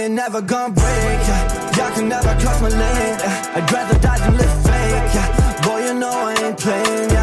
ain't 0.00 0.14
never 0.14 0.40
gonna 0.40 0.72
break, 0.72 1.20
yeah. 1.28 1.76
Y'all 1.76 1.94
can 1.94 2.08
never 2.08 2.34
cross 2.40 2.60
my 2.62 2.68
lane, 2.68 3.18
yeah. 3.20 3.56
I'd 3.56 3.72
rather 3.72 3.98
die 3.98 4.18
than 4.18 4.36
live 4.36 4.56
fake, 4.64 5.14
yeah. 5.14 5.60
Boy, 5.62 5.78
you 5.86 5.94
know 5.94 6.10
I 6.10 6.34
ain't 6.44 6.58
playing, 6.58 7.10
yeah. 7.10 7.19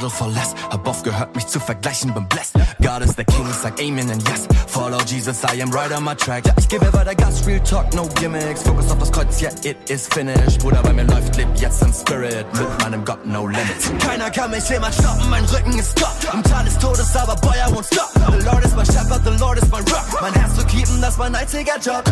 For 0.00 0.26
less. 0.28 0.54
Hab 0.70 0.88
oft 0.88 1.04
gehört, 1.04 1.34
mich 1.36 1.46
zu 1.46 1.60
vergleichen, 1.60 2.14
bin 2.14 2.26
blessed. 2.26 2.54
God 2.80 3.02
is 3.02 3.14
the 3.14 3.24
King, 3.24 3.46
sag 3.62 3.78
Amen 3.78 4.10
and 4.10 4.26
yes. 4.26 4.48
Follow 4.66 4.98
Jesus, 5.04 5.44
I 5.44 5.60
am 5.60 5.70
right 5.70 5.92
on 5.92 6.02
my 6.02 6.14
track. 6.14 6.46
Ja, 6.46 6.54
ich 6.58 6.66
gebe 6.66 6.90
weiter 6.94 7.14
Gas, 7.14 7.46
real 7.46 7.60
talk, 7.60 7.92
no 7.94 8.08
gimmicks. 8.18 8.62
Fokus 8.62 8.90
auf 8.90 8.98
das 8.98 9.12
Kreuz, 9.12 9.40
yeah, 9.42 9.52
it 9.64 9.76
is 9.90 10.08
finished. 10.08 10.60
Bruder, 10.60 10.82
bei 10.82 10.94
mir 10.94 11.04
läuft, 11.04 11.36
lebt 11.36 11.60
jetzt 11.60 11.82
im 11.82 11.92
Spirit. 11.92 12.46
Mit 12.54 12.82
meinem 12.82 13.04
Gott, 13.04 13.24
no 13.26 13.46
limits. 13.46 13.92
Keiner 14.00 14.30
kann 14.30 14.50
mich 14.50 14.66
jemals 14.68 14.96
stoppen, 14.96 15.28
mein 15.28 15.44
Rücken 15.44 15.78
ist 15.78 15.96
top. 15.96 16.16
Im 16.32 16.42
Tal 16.42 16.64
des 16.64 16.78
Todes, 16.78 17.14
aber 17.14 17.36
boy, 17.36 17.54
I 17.54 17.70
won't 17.70 17.84
stop. 17.84 18.10
The 18.14 18.44
Lord 18.46 18.64
is 18.64 18.74
my 18.74 18.84
shepherd, 18.84 19.22
the 19.24 19.38
Lord 19.38 19.62
is 19.62 19.70
my 19.70 19.80
rock. 19.92 20.20
Mein 20.22 20.32
Herz 20.32 20.56
zu 20.56 20.64
keepen, 20.64 21.02
das 21.02 21.18
mein 21.18 21.34
einziger 21.34 21.78
Job. 21.78 22.02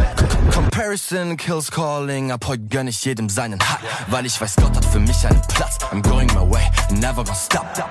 Comparison 0.52 1.36
kills 1.36 1.70
calling. 1.70 2.30
Ab 2.30 2.44
heute 2.46 2.62
gönn 2.64 2.88
ich 2.88 3.04
jedem 3.04 3.30
seinen 3.30 3.58
High. 3.58 3.80
Weil 4.08 4.26
ich 4.26 4.38
weiß, 4.38 4.56
Gott 4.56 4.76
hat 4.76 4.84
für 4.84 5.00
mich 5.00 5.26
einen 5.26 5.40
Platz. 5.48 5.78
I'm 5.90 6.02
going 6.02 6.28
my 6.34 6.48
way, 6.48 6.70
never 6.90 7.24
gonna 7.24 7.34
stop. 7.34 7.69
I 7.72 7.82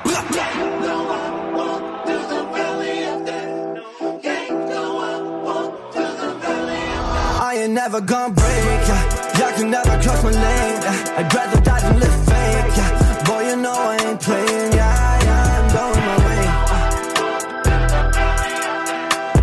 ain't 7.63 7.73
never 7.73 8.01
gonna 8.01 8.33
break, 8.33 8.87
yeah. 8.87 9.19
Can 9.59 9.71
never 9.71 10.01
cross 10.01 10.23
my 10.23 10.31
lane, 10.31 10.81
yeah. 10.81 11.17
I'd 11.17 11.33
rather 11.33 11.61
die 11.61 11.81
than 11.81 11.99
live 11.99 12.25
fake, 12.27 12.77
yeah. 12.77 13.23
Boy, 13.25 13.49
you 13.49 13.55
know 13.57 13.73
I 13.73 13.97
ain't 14.05 14.21
playing, 14.21 14.71
yeah, 14.73 15.23
yeah. 15.23 15.59
I'm 15.59 15.67
going 15.75 16.03
my 16.09 16.17
way. 16.27 16.43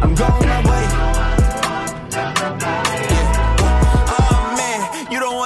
I'm 0.03 0.15
going 0.15 0.49
my 0.49 0.61
way. 0.71 0.86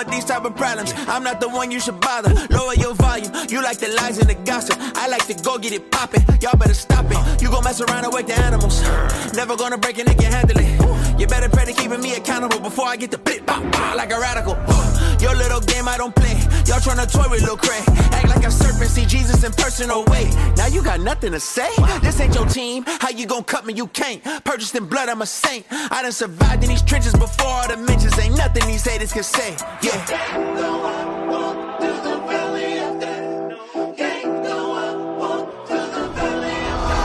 Want 0.00 0.10
these 0.10 0.24
type 0.24 0.44
of 0.44 0.56
problems. 0.56 0.94
I'm 1.08 1.22
not 1.22 1.40
the 1.40 1.48
one 1.48 1.70
you 1.70 1.78
should 1.78 2.00
bother. 2.00 2.32
Lower 2.50 2.74
your 2.74 2.94
volume. 2.94 3.32
You 3.48 3.62
like 3.62 3.78
the 3.78 3.88
lies 3.88 4.16
and 4.18 4.28
the 4.28 4.34
gossip. 4.34 4.76
I 4.96 5.08
like 5.08 5.26
to 5.26 5.34
go 5.34 5.58
get 5.58 5.72
it 5.72 5.90
poppin'. 5.90 6.22
Y'all 6.40 6.56
better 6.56 6.74
stop 6.74 7.04
it. 7.10 7.42
You 7.42 7.50
gon' 7.50 7.64
mess 7.64 7.80
around 7.80 8.04
and 8.04 8.12
wake 8.12 8.26
the 8.26 8.38
animals. 8.38 8.80
Never 9.34 9.56
gonna 9.56 9.76
break 9.76 9.98
it, 9.98 10.06
they 10.06 10.14
can 10.14 10.32
handle 10.32 10.58
it. 10.58 10.99
You 11.20 11.26
better 11.26 11.50
pray 11.50 11.66
to 11.66 11.74
keeping 11.74 12.00
me 12.00 12.14
accountable 12.14 12.60
before 12.60 12.86
I 12.86 12.96
get 12.96 13.10
the 13.10 13.18
blit 13.18 13.44
pop 13.44 13.62
pop 13.74 13.94
like 13.94 14.10
a 14.10 14.18
radical. 14.18 14.56
Uh, 14.56 15.18
your 15.20 15.36
little 15.36 15.60
game 15.60 15.86
I 15.86 15.98
don't 15.98 16.16
play. 16.16 16.32
Y'all 16.64 16.80
tryna 16.80 17.12
toy 17.12 17.28
with 17.28 17.42
Lil 17.42 17.58
Cray. 17.58 17.82
Act 18.16 18.28
like 18.30 18.46
a 18.46 18.50
serpent, 18.50 18.88
see 18.88 19.04
Jesus 19.04 19.44
in 19.44 19.52
person, 19.52 19.90
oh 19.90 20.02
wait. 20.08 20.32
Now 20.56 20.66
you 20.66 20.82
got 20.82 21.00
nothing 21.00 21.32
to 21.32 21.40
say? 21.40 21.68
This 22.00 22.18
ain't 22.20 22.34
your 22.34 22.46
team. 22.46 22.84
How 22.86 23.10
you 23.10 23.26
gon' 23.26 23.44
cut 23.44 23.66
me? 23.66 23.74
You 23.74 23.88
can't. 23.88 24.24
Purchased 24.44 24.74
in 24.76 24.86
blood, 24.86 25.10
I'm 25.10 25.20
a 25.20 25.26
saint. 25.26 25.66
I 25.70 26.00
done 26.00 26.12
survived 26.12 26.62
in 26.62 26.70
these 26.70 26.80
trenches 26.80 27.12
before 27.12 27.48
all 27.48 27.68
the 27.68 27.76
mentions. 27.76 28.18
Ain't 28.18 28.38
nothing 28.38 28.66
these 28.66 28.86
haters 28.86 29.12
can 29.12 29.22
say. 29.22 29.58
Yeah. 29.82 30.06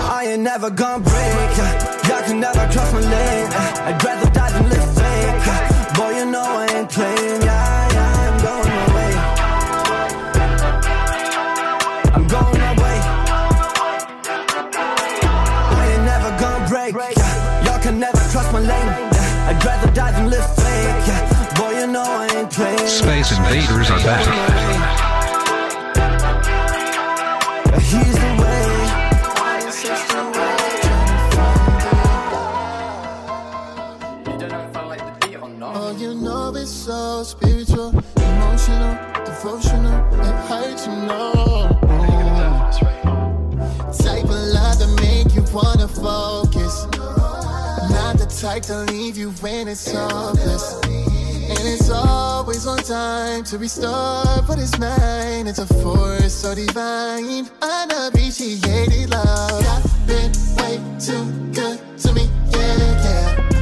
I 0.10 0.26
ain't 0.30 0.42
never 0.42 0.70
gonna 0.70 1.04
break. 1.04 1.85
Y'all 2.08 2.24
can 2.24 2.40
never 2.40 2.66
my 2.94 3.00
lane. 3.00 3.48
I'd 3.88 4.04
rather 4.04 4.30
die 4.30 4.52
than 4.52 4.70
live 4.70 4.90
fake. 4.98 5.98
Boy, 5.98 6.12
you 6.20 6.26
know 6.26 6.44
I 6.44 6.68
ain't 6.76 6.90
playing, 6.90 7.42
yeah, 7.42 7.94
yeah. 7.96 8.26
I'm 8.26 8.38
going. 8.46 8.72
I'm 12.16 12.28
going. 12.28 12.62
I 15.72 15.84
ain't 15.92 16.06
never 16.06 16.30
gonna 16.40 16.70
break. 16.70 16.92
Y'all 17.66 17.80
can 17.82 18.00
never 18.00 18.26
my 18.52 18.60
lane. 18.60 18.90
I'd 19.50 19.64
rather 19.66 19.92
die 19.92 20.12
than 20.12 20.30
live 20.30 20.50
fake. 20.56 21.58
Boy, 21.58 21.80
you 21.80 21.88
know 21.88 22.04
I 22.04 22.28
ain't 22.38 22.52
playing. 22.52 22.88
Space 22.88 23.32
Invaders 23.38 23.90
are 23.92 24.00
back. 24.00 25.05
Spiritual, 37.66 37.90
emotional, 38.18 38.98
devotional. 39.26 39.98
It 40.20 40.36
hurts, 40.48 40.88
you 40.88 40.94
know. 40.94 41.70
Type 43.98 44.24
of 44.24 44.30
love 44.30 44.80
that 44.80 44.94
make 45.02 45.34
you 45.36 45.44
wanna 45.54 45.88
focus. 45.88 46.86
Not 47.90 48.18
the 48.18 48.26
type 48.26 48.64
to 48.64 48.84
leave 48.92 49.18
you 49.18 49.32
when 49.42 49.68
it's 49.68 49.92
hopeless. 49.92 50.80
And 50.86 51.60
it's 51.62 51.90
always 51.90 52.66
on 52.68 52.80
time 52.80 53.44
to 53.46 53.58
restart 53.58 54.48
what 54.48 54.60
is 54.60 54.78
mine. 54.80 55.48
It's 55.48 55.60
a 55.60 55.66
force 55.66 56.34
so 56.34 56.56
divine. 56.56 57.48
Unappreciated 57.62 59.10
love. 59.10 59.64
You've 59.64 60.08
been 60.08 60.32
way 60.58 60.80
too 61.00 61.26
good 61.54 61.80
to 62.00 62.14
me. 62.14 62.30
Yeah. 62.50 62.76
Yeah, 63.06 63.55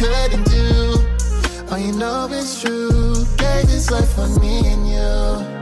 couldn't 0.00 0.44
do. 0.44 0.96
Oh, 1.70 1.76
you 1.76 1.92
know 1.92 2.26
it's 2.30 2.62
true. 2.62 3.22
Gave 3.36 3.68
this 3.68 3.90
life 3.90 4.08
for 4.14 4.28
me 4.40 4.66
and 4.66 4.88
you. 4.88 5.60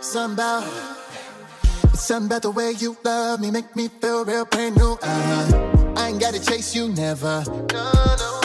Something 0.00 0.34
about, 0.34 0.64
it's 1.84 2.02
something 2.02 2.26
about 2.26 2.42
the 2.42 2.50
way 2.50 2.72
you 2.72 2.96
love 3.04 3.40
me, 3.40 3.52
make 3.52 3.76
me 3.76 3.86
feel 3.86 4.24
real 4.24 4.44
brand 4.46 4.76
new. 4.76 4.98
Uh-huh. 5.00 5.94
I 5.96 6.08
ain't 6.08 6.20
gotta 6.20 6.44
chase 6.44 6.74
you, 6.74 6.88
never. 6.88 7.44
And 7.48 8.41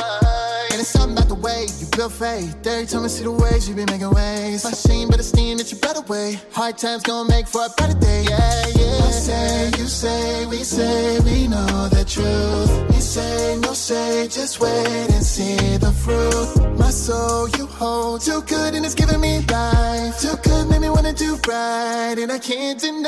it's 0.87 0.99
something 0.99 1.17
about 1.17 1.27
the 1.27 1.35
way 1.35 1.65
you 1.79 1.87
build 1.95 2.13
faith. 2.13 2.65
Every 2.65 2.85
time 2.85 3.03
I 3.03 3.07
see 3.07 3.23
the 3.23 3.31
ways 3.31 3.67
you 3.67 3.75
be 3.75 3.85
making 3.85 4.09
ways. 4.11 4.63
My 4.63 4.71
shame, 4.71 5.09
but 5.09 5.19
esteem 5.19 5.57
that 5.57 5.71
you 5.71 5.77
better 5.79 6.01
way. 6.01 6.39
Hard 6.51 6.77
times 6.77 7.03
gonna 7.03 7.27
make 7.29 7.47
for 7.47 7.65
a 7.65 7.69
better 7.77 7.97
day. 7.99 8.23
Yeah, 8.29 8.67
yeah. 8.79 9.07
I 9.07 9.11
say, 9.11 9.71
you 9.77 9.87
say, 9.87 10.45
we 10.45 10.63
say, 10.63 11.19
we 11.25 11.47
know 11.47 11.89
the 11.89 12.03
truth. 12.05 12.71
We 12.89 12.99
say, 13.01 13.57
no 13.61 13.73
say, 13.73 14.27
just 14.27 14.59
wait 14.61 15.09
and 15.15 15.25
see 15.25 15.77
the 15.77 15.91
fruit. 15.91 16.77
My 16.77 16.89
soul 16.89 17.49
you 17.57 17.65
hold 17.65 18.21
too 18.21 18.41
good 18.43 18.75
and 18.75 18.85
it's 18.85 18.95
giving 18.95 19.19
me 19.19 19.41
life. 19.49 20.19
Too 20.19 20.35
good, 20.43 20.69
make 20.69 20.81
me 20.81 20.89
wanna 20.89 21.13
do 21.13 21.37
right, 21.47 22.15
and 22.17 22.31
I 22.31 22.39
can't 22.39 22.79
deny. 22.79 23.07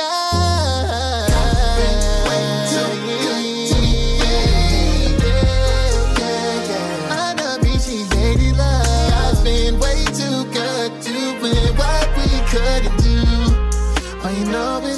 Too 2.72 2.92
good 3.06 3.29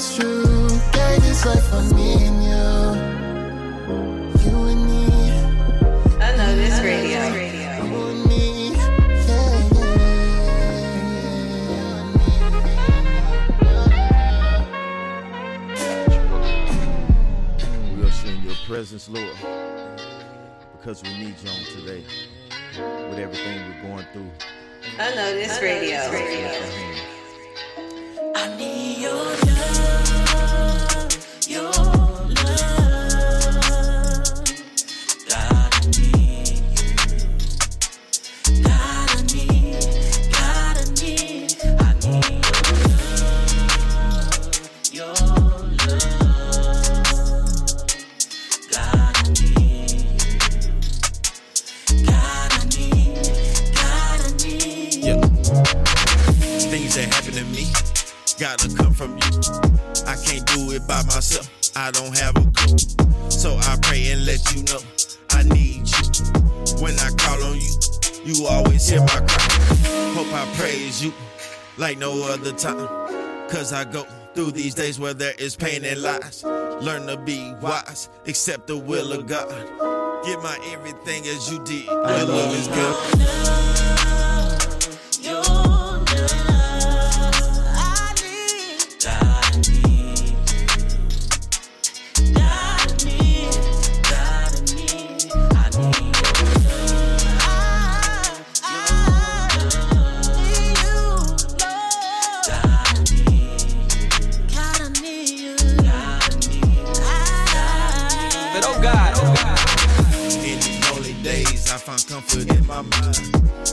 it's 0.01 0.15
true. 0.15 0.67
Gave 0.93 1.21
his 1.21 1.45
life 1.45 1.63
for 1.65 1.83
me 1.93 2.25
and 2.25 2.43
you. 2.43 2.71
You 4.49 4.57
and 4.71 4.83
me. 4.89 5.05
I 6.19 6.35
know 6.37 6.55
this 6.55 6.81
radio. 6.81 7.21
You 7.85 7.97
and 8.09 8.25
me. 8.25 8.73
Yeah, 9.27 9.61
We 17.93 18.01
are 18.01 18.15
in 18.25 18.41
your 18.43 18.55
presence, 18.65 19.07
Lord, 19.07 19.37
because 20.79 21.03
we 21.03 21.09
need 21.19 21.35
you 21.43 21.49
on 21.51 21.63
today. 21.79 22.03
With 23.09 23.19
everything 23.19 23.59
we're 23.67 23.81
going 23.83 24.07
through, 24.13 24.31
I 24.97 25.13
know 25.13 25.31
this 25.35 25.61
radio. 25.61 25.97
I 25.97 26.09
need 26.11 26.39
your 26.39 26.49
love, 26.49 27.10
that 56.95 57.05
happen 57.13 57.33
to 57.33 57.43
me 57.45 57.90
gotta 58.41 58.75
come 58.75 58.91
from 58.91 59.11
you. 59.11 59.29
I 60.07 60.15
can't 60.25 60.43
do 60.47 60.71
it 60.71 60.87
by 60.87 61.03
myself. 61.03 61.47
I 61.75 61.91
don't 61.91 62.17
have 62.17 62.35
a 62.35 62.51
clue. 62.51 63.29
So 63.29 63.55
I 63.55 63.77
pray 63.83 64.09
and 64.09 64.25
let 64.25 64.41
you 64.55 64.63
know 64.63 64.79
I 65.29 65.43
need 65.43 65.87
you. 65.87 66.81
When 66.81 66.97
I 66.97 67.11
call 67.19 67.43
on 67.43 67.61
you, 67.61 67.69
you 68.25 68.47
always 68.47 68.89
hear 68.89 68.99
my 69.01 69.23
cry. 69.27 69.47
Hope 70.15 70.33
I 70.33 70.51
praise 70.57 71.03
you 71.03 71.13
like 71.77 71.99
no 71.99 72.33
other 72.33 72.51
time. 72.51 72.87
Cause 73.47 73.73
I 73.73 73.83
go 73.83 74.07
through 74.33 74.53
these 74.53 74.73
days 74.73 74.99
where 74.99 75.13
there 75.13 75.35
is 75.37 75.55
pain 75.55 75.85
and 75.85 76.01
lies. 76.01 76.43
Learn 76.43 77.05
to 77.05 77.17
be 77.17 77.53
wise, 77.61 78.09
accept 78.25 78.65
the 78.65 78.75
will 78.75 79.11
of 79.13 79.27
God. 79.27 80.25
Give 80.25 80.41
my 80.41 80.57
everything 80.73 81.27
as 81.27 81.51
you 81.51 81.63
did. 81.63 81.85
Your 81.85 82.25
love 82.25 82.55
is 82.55 82.67
good. 82.69 83.60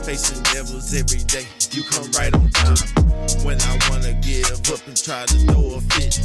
Facing 0.08 0.42
devils 0.44 0.94
every 0.94 1.22
day, 1.24 1.44
you 1.72 1.82
come 1.82 2.10
right 2.12 2.32
on 2.32 2.48
time. 2.48 2.80
When 3.44 3.60
I 3.60 3.78
wanna 3.90 4.14
give 4.24 4.48
up 4.72 4.80
and 4.88 4.96
try 4.96 5.26
to 5.26 5.36
throw 5.44 5.76
a 5.76 5.80
fit, 5.92 6.24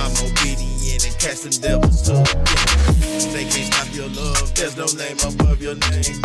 I'm 0.00 0.16
obedient 0.24 1.04
and 1.04 1.14
casting 1.20 1.60
devils 1.60 2.00
to. 2.08 2.24
They 3.28 3.44
can't 3.44 3.68
stop 3.68 3.92
your 3.92 4.08
love, 4.16 4.54
there's 4.54 4.78
no 4.78 4.86
name 4.96 5.18
above 5.20 5.60
your 5.60 5.74
name. 5.92 6.16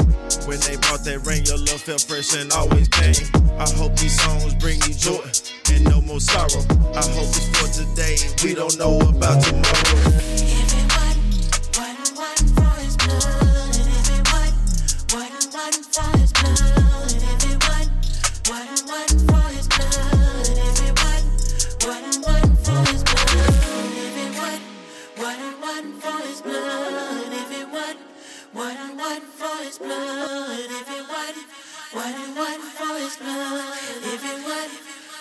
When 0.47 0.63
they 0.63 0.77
brought 0.79 1.03
that 1.03 1.27
rain, 1.27 1.43
your 1.43 1.57
love 1.57 1.81
felt 1.83 2.07
fresh 2.07 2.37
and 2.39 2.49
always 2.53 2.87
came. 2.87 3.19
I 3.59 3.67
hope 3.75 3.97
these 3.97 4.15
songs 4.23 4.53
bring 4.55 4.79
you 4.87 4.93
joy 4.95 5.27
and 5.75 5.83
no 5.83 5.99
more 5.99 6.21
sorrow. 6.21 6.63
I 6.95 7.03
hope 7.19 7.35
it's 7.35 7.51
for 7.51 7.67
today, 7.67 8.15
we 8.47 8.55
don't 8.55 8.79
know 8.79 8.95
about 9.11 9.43
tomorrow. 9.43 10.42
white 29.23 29.31
for 29.31 29.63
his 29.63 29.77
blood, 29.77 30.49
everyone, 30.49 31.38
waiting, 31.95 32.36
waiting 32.36 32.62
for 32.62 32.97
his 32.97 33.15
blood, 33.17 33.77
everyone, 34.13 34.71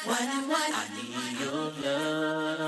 waiting, 0.06 0.48
waiting. 0.48 0.74
I 0.74 0.88
need 0.96 1.40
your 1.40 1.70
love. 1.82 2.62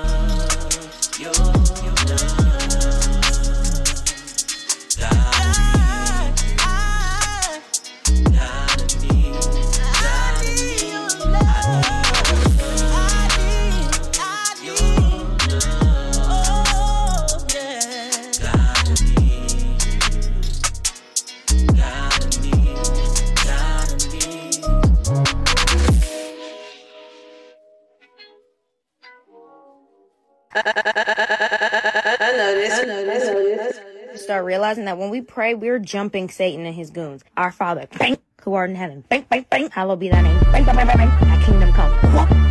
Start 34.15 34.45
realizing 34.45 34.85
that 34.85 34.97
when 34.97 35.09
we 35.09 35.19
pray, 35.19 35.53
we're 35.53 35.79
jumping 35.79 36.29
Satan 36.29 36.65
and 36.65 36.73
his 36.73 36.89
goons. 36.89 37.23
Our 37.35 37.51
Father, 37.51 37.87
bang, 37.99 38.17
who 38.41 38.53
art 38.53 38.69
in 38.69 38.77
heaven, 38.77 39.03
bang, 39.09 39.25
bang, 39.29 39.45
bang, 39.49 39.69
hallowed 39.69 39.99
be 39.99 40.07
thy 40.07 40.21
name, 40.21 40.39
bang, 40.53 40.63
bang, 40.63 40.75
bang, 40.77 40.87
bang, 40.87 40.97
bang, 40.97 41.09
thy 41.27 41.43
kingdom 41.43 41.73
come. 41.73 41.91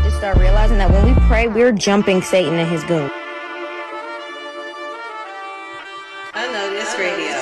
Just 0.03 0.19
start 0.19 0.37
realizing 0.37 0.77
that 0.79 0.90
when 0.90 1.07
we 1.07 1.14
pray, 1.27 1.49
we're 1.49 1.73
jumping 1.73 2.21
Satan 2.21 2.55
and 2.55 2.69
his 2.69 2.85
goons. 2.85 3.11
I 6.35 6.47
noticed 6.53 6.99
radio. 6.99 7.33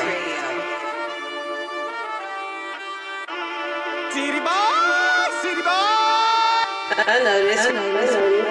City 4.12 4.38
boy, 4.38 5.27
city 5.42 5.62
boy. 5.62 7.03
I 7.09 7.20
noticed. 7.25 8.41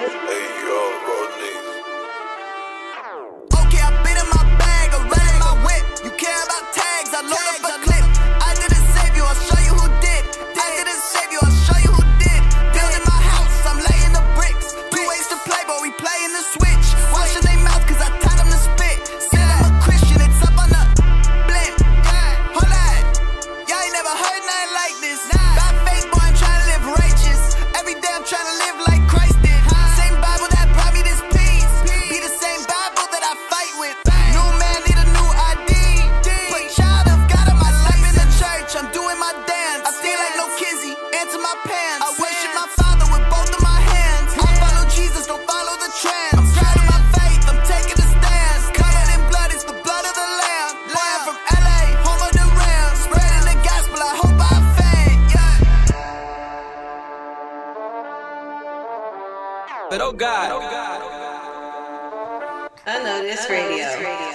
But 59.90 60.00
oh 60.00 60.12
God. 60.12 60.50
I 62.86 63.02
noticed 63.04 63.48
radio. 63.48 64.31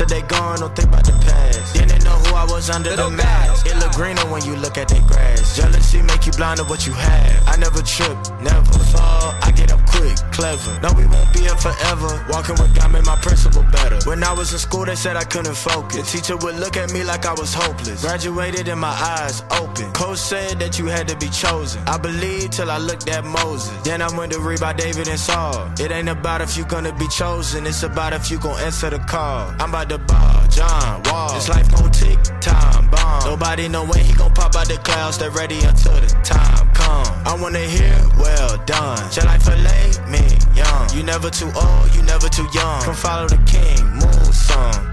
Yesterday 0.00 0.26
gone, 0.28 0.60
don't 0.60 0.74
think 0.74 0.88
about 0.88 1.04
the 1.04 1.12
past. 1.12 1.74
Didn't 1.74 2.02
know 2.04 2.16
who 2.24 2.34
I 2.34 2.44
was 2.44 2.70
under 2.70 2.96
the 2.96 3.10
mask. 3.10 3.66
It 3.66 3.76
look 3.76 3.92
greener 3.92 4.24
when 4.32 4.42
you 4.46 4.56
look 4.56 4.78
at 4.78 4.88
that 4.88 5.06
grass. 5.06 5.54
Jealousy 5.54 6.00
make 6.00 6.24
you 6.24 6.32
blind 6.32 6.56
to 6.56 6.64
what 6.64 6.86
you 6.86 6.94
have. 6.94 7.46
I 7.46 7.56
never 7.56 7.82
trip, 7.82 8.16
never 8.40 8.72
fall. 8.96 9.36
I 9.44 9.52
get 9.54 9.70
up 9.70 9.84
quick, 9.84 10.16
clever. 10.32 10.72
No, 10.80 10.88
we 10.96 11.04
won't 11.04 11.30
be 11.34 11.40
here 11.40 11.56
forever. 11.56 12.24
Walking 12.30 12.56
with 12.56 12.74
God 12.74 12.92
made 12.92 13.04
my 13.04 13.16
principle 13.16 13.62
better. 13.64 14.00
When 14.08 14.24
I 14.24 14.32
was 14.32 14.54
in 14.54 14.58
school, 14.58 14.86
they 14.86 14.96
said 14.96 15.16
I 15.16 15.24
couldn't 15.24 15.54
focus. 15.54 16.10
The 16.10 16.16
teacher 16.16 16.36
would 16.38 16.56
look 16.56 16.78
at 16.78 16.90
me 16.94 17.04
like 17.04 17.26
I 17.26 17.34
was 17.34 17.52
hopeless. 17.52 18.00
Graduated 18.00 18.68
and 18.68 18.80
my 18.80 18.96
eyes 19.18 19.44
open. 19.60 19.92
Coach 19.92 20.16
said 20.16 20.58
that 20.60 20.78
you 20.78 20.86
had 20.86 21.08
to 21.08 21.16
be 21.18 21.28
chosen. 21.28 21.82
I 21.86 21.98
believed 21.98 22.54
till 22.54 22.70
I 22.70 22.78
looked 22.78 23.06
at 23.10 23.22
Moses. 23.26 23.76
Then 23.82 24.00
I 24.00 24.08
went 24.16 24.32
to 24.32 24.40
read 24.40 24.60
by 24.60 24.72
David 24.72 25.08
and 25.08 25.20
Saul. 25.20 25.70
It 25.78 25.92
ain't 25.92 26.08
about 26.08 26.40
if 26.40 26.56
you 26.56 26.64
gonna 26.64 26.94
be 26.94 27.08
chosen, 27.08 27.66
it's 27.66 27.82
about 27.82 28.14
if 28.14 28.30
you 28.30 28.38
gon' 28.38 28.58
answer 28.60 28.88
the 28.88 28.98
call. 29.00 29.52
I'm 29.60 29.68
about 29.68 29.89
to 29.90 29.98
ball, 29.98 30.46
John 30.48 31.02
Wall. 31.06 31.34
This 31.34 31.48
life 31.48 31.68
gon' 31.72 31.90
tick, 31.90 32.18
time 32.40 32.88
bomb. 32.90 33.24
Nobody 33.24 33.68
know 33.68 33.84
when 33.84 33.98
he 33.98 34.12
gon' 34.14 34.32
pop 34.32 34.54
out 34.54 34.68
the 34.68 34.76
clouds. 34.78 35.18
They 35.18 35.28
ready 35.28 35.58
until 35.64 35.94
the 35.94 36.06
time 36.22 36.70
come. 36.72 37.06
I 37.26 37.36
wanna 37.40 37.58
hear, 37.58 37.96
well 38.16 38.56
done. 38.66 39.10
Shall 39.10 39.28
I 39.28 39.38
fillet 39.38 39.90
me 40.08 40.22
young? 40.54 40.96
You 40.96 41.02
never 41.02 41.28
too 41.28 41.50
old, 41.54 41.94
you 41.94 42.02
never 42.02 42.28
too 42.28 42.48
young. 42.54 42.82
Come 42.82 42.94
follow 42.94 43.26
the 43.28 43.38
king, 43.50 43.84
move 43.98 44.34
some. 44.34 44.89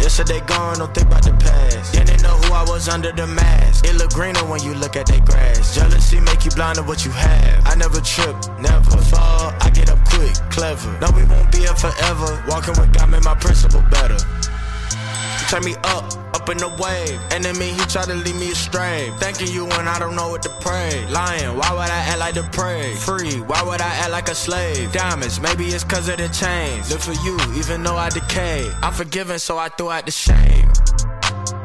Yesterday 0.00 0.40
gone, 0.46 0.78
don't 0.78 0.94
think 0.94 1.06
about 1.08 1.22
the 1.22 1.32
past. 1.32 1.92
Didn't 1.92 2.22
know 2.22 2.36
who 2.44 2.54
I 2.54 2.64
was 2.64 2.88
under 2.88 3.12
the 3.12 3.26
mask. 3.26 3.84
It 3.84 3.94
look 3.96 4.10
greener 4.10 4.44
when 4.44 4.62
you 4.62 4.74
look 4.74 4.96
at 4.96 5.06
that 5.06 5.24
grass. 5.24 5.74
Jealousy 5.74 6.20
make 6.20 6.44
you 6.44 6.50
blind 6.50 6.76
to 6.76 6.82
what 6.82 7.04
you 7.04 7.10
have. 7.12 7.66
I 7.66 7.74
never 7.74 8.00
trip, 8.00 8.34
never 8.58 8.96
fall. 9.12 9.52
I 9.60 9.70
get 9.70 9.90
up 9.90 9.98
quick, 10.08 10.34
clever. 10.50 10.90
No, 11.00 11.10
we 11.14 11.24
won't 11.24 11.52
be 11.52 11.58
here 11.58 11.76
forever. 11.76 12.42
Walking 12.48 12.74
with 12.80 12.92
God 12.92 13.10
made 13.10 13.24
my 13.24 13.34
principle 13.34 13.82
better. 13.90 14.16
You 14.16 15.44
turn 15.48 15.64
me 15.64 15.76
up, 15.84 16.08
up 16.40 16.48
in 16.48 16.58
the 16.58 16.68
wave. 16.68 17.20
Enemy, 17.32 17.72
he 17.72 17.84
try 17.86 18.04
to 18.04 18.14
lead 18.14 18.34
me 18.36 18.50
astray. 18.50 19.12
Thanking 19.18 19.48
you 19.48 19.64
when 19.66 19.86
I 19.86 19.98
don't 19.98 20.16
know 20.16 20.28
what 20.28 20.42
to 20.42 20.48
pray. 20.60 21.06
Lying, 21.08 21.56
why 21.56 21.70
would 21.72 21.90
I 21.90 22.00
act 22.10 22.18
like 22.18 22.34
to 22.34 22.48
pray? 22.52 22.94
Free, 22.96 23.40
why 23.40 23.62
would 23.62 23.80
I 23.80 23.92
act 24.02 24.10
like 24.10 24.28
a 24.28 24.34
slave? 24.34 24.92
Diamonds, 24.92 25.40
maybe 25.40 25.66
it's 25.66 25.84
cause 25.84 26.08
of 26.08 26.16
the 26.16 26.28
chains. 26.28 26.90
Live 26.90 27.02
for 27.02 27.16
you, 27.24 27.36
even 27.58 27.82
though 27.82 27.96
I 27.96 28.08
decay. 28.10 28.70
I'm 28.82 28.92
forgiven, 28.92 29.38
so 29.38 29.58
I 29.58 29.68
threw 29.68 29.90
out 29.90 30.06
the 30.06 30.12
shame. 30.12 30.68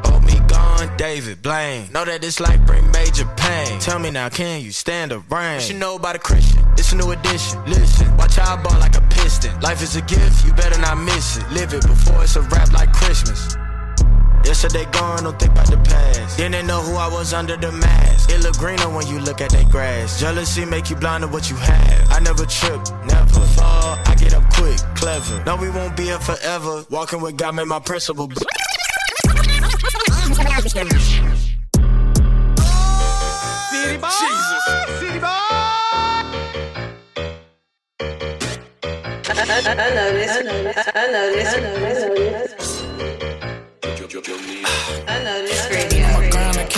Hold 0.06 0.26
me 0.26 0.40
gone, 0.48 0.96
David, 0.98 1.42
Blaine. 1.42 1.92
Know 1.92 2.06
that 2.06 2.22
this 2.22 2.40
life 2.40 2.60
bring 2.66 2.90
major 2.92 3.26
pain. 3.38 3.80
Tell 3.80 4.00
me 4.00 4.12
now, 4.12 4.30
can 4.30 4.62
you 4.62 4.72
stand 4.72 5.12
the 5.12 5.20
rain? 5.20 5.58
What 5.58 5.70
you 5.70 5.78
know 5.78 5.96
about 5.96 6.16
a 6.16 6.20
Christian? 6.20 6.64
It's 6.78 6.92
a 6.92 6.96
new 6.96 7.12
edition. 7.12 7.64
Listen, 7.66 8.16
watch 8.18 8.36
how 8.36 8.56
I 8.56 8.62
ball 8.62 8.80
like 8.80 8.98
a 8.98 9.02
piston. 9.02 9.58
Life 9.62 9.82
is 9.82 9.96
a 9.96 10.02
gift, 10.02 10.46
you 10.46 10.54
better 10.54 10.80
not 10.80 10.98
miss 10.98 11.38
it. 11.38 11.50
Live 11.52 11.74
it 11.74 11.88
before 11.88 12.24
it's 12.24 12.36
a 12.36 12.42
rap 12.42 12.72
like 12.74 12.92
Christmas. 12.92 13.56
Yesterday 14.46 14.86
gone, 14.92 15.24
don't 15.24 15.40
think 15.40 15.52
about 15.54 15.68
the 15.68 15.78
past. 15.78 16.38
Then 16.38 16.52
they 16.52 16.62
know 16.62 16.82
who 16.82 16.96
I 16.96 17.08
was 17.08 17.34
under 17.34 17.58
the 17.58 17.72
mask. 17.72 18.30
It 18.30 18.44
look 18.44 18.58
greener 18.58 18.90
when 18.90 19.08
you 19.08 19.20
look 19.20 19.42
at 19.42 19.50
that 19.52 19.70
grass. 19.72 20.20
Jealousy 20.20 20.66
make 20.66 20.90
you 20.90 20.96
blind 20.96 21.24
to 21.24 21.28
what 21.28 21.50
you 21.50 21.56
have. 21.56 22.12
I 22.12 22.20
never 22.20 22.46
trip, 22.46 22.80
never 23.06 23.42
fall. 23.58 23.98
I 24.06 24.16
get 24.16 24.34
up 24.36 24.44
quick, 24.54 24.78
clever. 24.96 25.44
No, 25.46 25.56
we 25.56 25.70
won't 25.70 25.98
be 25.98 26.04
here 26.04 26.20
forever. 26.20 26.86
Walking 26.92 27.22
with 27.22 27.38
God 27.38 27.56
made 27.56 27.68
my 27.68 27.80
principle. 27.80 28.30
City 28.32 28.46
boy. 33.98 34.10
Jesus. 34.10 34.64
City 35.00 35.20
boy. 35.20 35.28
I, 39.28 39.34
I, 39.38 39.72
I 39.72 39.90
know 39.96 40.12
this. 40.14 40.38
I 40.38 40.42
know 40.42 40.64
this. 40.64 40.78
I 40.96 41.08
know 41.08 41.32
this. 41.34 41.54
I 41.54 41.60
know 41.60 42.16
this. 42.16 42.45
I 44.18 45.24
know 45.26 45.42
this 45.42 45.70
radio. 45.70 46.05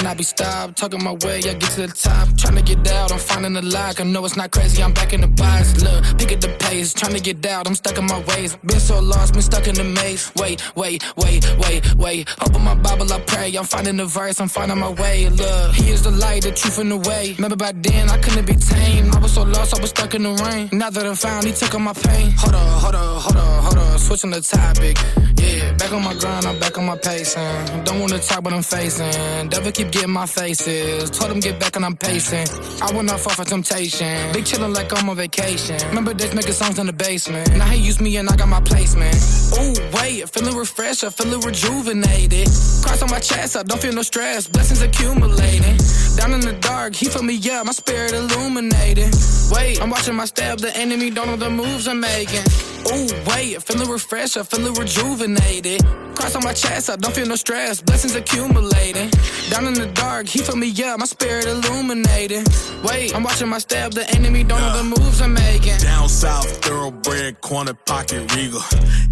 I 0.08 0.13
be 0.13 0.24
stopped. 0.24 0.78
Talking 0.78 1.04
my 1.04 1.12
way, 1.12 1.39
I 1.39 1.54
get 1.54 1.70
to 1.76 1.82
the 1.86 1.88
top. 1.89 2.30
Trying 2.38 2.56
to 2.56 2.62
get 2.62 2.88
out, 2.93 3.12
I'm 3.12 3.20
finding 3.20 3.54
the 3.54 3.62
lock. 3.62 4.00
I 4.00 4.06
know 4.06 4.24
it's 4.24 4.38
not 4.38 4.52
crazy, 4.52 4.82
I'm 4.82 4.93
back 4.93 5.12
in 5.12 5.20
the 5.20 5.28
box. 5.28 5.84
Look, 5.84 6.17
pick 6.17 6.32
at 6.32 6.39
the 6.39 6.48
pace. 6.60 6.93
Trying 6.93 7.13
to 7.15 7.20
get 7.20 7.46
out, 7.46 7.67
I'm 7.67 7.76
stuck 7.76 7.98
in 7.98 8.06
my 8.06 8.20
ways. 8.30 8.56
Been 8.63 8.80
so 8.80 9.02
lost, 9.02 9.34
been 9.34 9.41
stuck 9.41 9.67
in 9.67 9.76
the 9.76 9.84
maze. 9.84 10.32
Wait, 10.38 10.63
wait, 10.78 11.04
wait, 11.17 11.43
wait, 11.60 11.96
wait. 11.96 12.30
Open 12.41 12.62
my 12.63 12.76
Bible, 12.76 13.12
I 13.12 13.20
pray. 13.20 13.54
I'm 13.58 13.65
finding 13.65 13.98
the 13.98 14.06
verse, 14.06 14.39
I'm 14.39 14.48
finding 14.48 14.80
my 14.80 14.91
way. 14.91 15.28
Look, 15.28 15.76
He 15.76 15.91
is 15.91 16.04
the 16.04 16.12
light, 16.12 16.43
the 16.43 16.52
truth, 16.54 16.80
and 16.80 16.89
the 16.89 16.98
way. 16.98 17.34
Remember 17.36 17.58
back 17.58 17.76
then, 17.80 18.10
I 18.10 18.17
couldn't 18.20 18.46
be 18.46 18.56
tamed. 18.56 19.13
I 19.13 19.20
was 19.20 19.34
so 19.34 19.43
lost, 19.43 19.78
I 19.78 19.82
was 19.82 19.89
stuck 19.89 20.15
in 20.15 20.24
the 20.24 20.34
rain. 20.46 20.70
Now 20.72 20.89
that 20.89 21.06
I'm 21.06 21.15
found, 21.15 21.43
He 21.46 21.52
took 21.52 21.74
all 21.74 21.82
my 21.82 21.91
pain. 21.91 22.32
Hold 22.38 22.56
on, 22.56 22.80
hold 22.80 22.96
on, 22.96 23.22
hold 23.22 23.36
on, 23.36 23.63
hold 23.63 23.78
on. 23.78 24.00
Switching 24.00 24.32
the 24.32 24.39
topic. 24.39 24.98
Yeah, 25.38 25.74
back 25.74 25.91
on 25.91 26.04
my 26.04 26.13
grind, 26.13 26.46
I'm 26.46 26.58
back 26.60 26.78
on 26.78 26.86
my 26.86 26.98
pacing. 26.98 27.84
Don't 27.84 28.00
wanna 28.00 28.20
talk, 28.20 28.43
but 28.43 28.54
I'm 28.54 28.63
facing. 28.63 29.50
Devil 29.50 29.72
keep 29.72 29.91
getting 29.97 30.13
my 30.13 30.25
faces. 30.25 31.10
Told 31.10 31.31
him 31.31 31.39
get 31.39 31.60
back 31.60 31.75
and 31.75 31.83
I'm 31.83 31.95
pacing. 31.95 32.47
I 32.81 32.91
will 32.93 33.03
not 33.03 33.19
fall 33.19 33.33
for 33.33 33.43
temptation. 33.43 34.31
Big 34.33 34.45
chillin' 34.45 34.73
like 34.75 34.91
I'm 34.97 35.10
on 35.10 35.15
vacation. 35.15 35.77
Remember 35.89 36.13
days 36.13 36.33
making 36.33 36.53
songs 36.53 36.77
in 36.79 36.86
the 36.86 36.93
basement. 36.93 37.55
Now 37.57 37.65
he 37.65 37.79
used 37.79 38.01
me 38.01 38.15
and 38.17 38.29
I 38.29 38.36
got 38.36 38.47
my 38.47 38.62
placement. 38.62 39.15
Ooh, 39.57 39.73
wait, 39.95 40.29
feeling 40.29 40.55
refreshed, 40.55 41.03
I 41.03 41.10
feeling 41.10 41.41
rejuvenated. 41.41 42.47
Cross 42.83 43.01
on 43.01 43.10
my 43.10 43.19
chest, 43.19 43.57
I 43.57 43.63
don't 43.63 43.81
feel 43.81 43.93
no 43.93 44.03
stress. 44.03 44.47
Blessings 44.47 44.81
accumulating. 44.81 45.77
Down 46.17 46.33
in 46.33 46.41
the 46.41 46.57
dark, 46.62 46.93
he 46.95 47.05
filled 47.07 47.25
me 47.25 47.38
up, 47.49 47.65
my 47.65 47.71
spirit 47.71 48.13
illuminated. 48.13 49.13
Wait, 49.51 49.81
I'm 49.81 49.89
watching 49.89 50.15
my 50.15 50.25
step, 50.25 50.60
the 50.60 50.75
enemy 50.77 51.10
don't 51.10 51.27
know 51.27 51.38
the 51.38 51.49
moves 51.49 51.88
I'm 51.88 51.99
making. 51.99 52.45
Ooh, 52.93 53.07
wait, 53.27 53.62
feeling 53.63 53.89
refreshed, 53.89 54.38
I 54.38 54.43
feeling 54.43 54.73
rejuvenated. 54.73 55.81
Cross 56.15 56.36
on 56.36 56.43
my 56.43 56.53
chest, 56.53 56.89
I 56.89 56.95
don't 56.95 57.13
feel 57.13 57.27
no 57.27 57.36
stress. 57.36 57.81
Blessings 57.81 58.15
accumulating. 58.15 59.10
Down 59.49 59.67
in 59.67 59.73
the 59.73 59.87
dark, 59.93 60.28
he 60.28 60.39
filled 60.39 60.60
me 60.60 60.71
up, 60.84 61.00
my 61.00 61.06
spirit 61.06 61.45
illuminated. 61.45 62.47
Wait, 62.84 63.15
I'm 63.15 63.23
watching 63.23 63.50
my 63.50 63.60
step, 63.60 63.91
the 63.91 64.10
enemy 64.15 64.43
don't 64.43 64.62
know 64.62 64.78
the 64.78 64.84
moves 64.84 65.21
I'm 65.21 65.34
making. 65.34 65.78
Down 65.80 66.10
south, 66.10 66.47
thoroughbred, 66.63 67.41
corner 67.41 67.73
pocket 67.73 68.34
regal. 68.36 68.62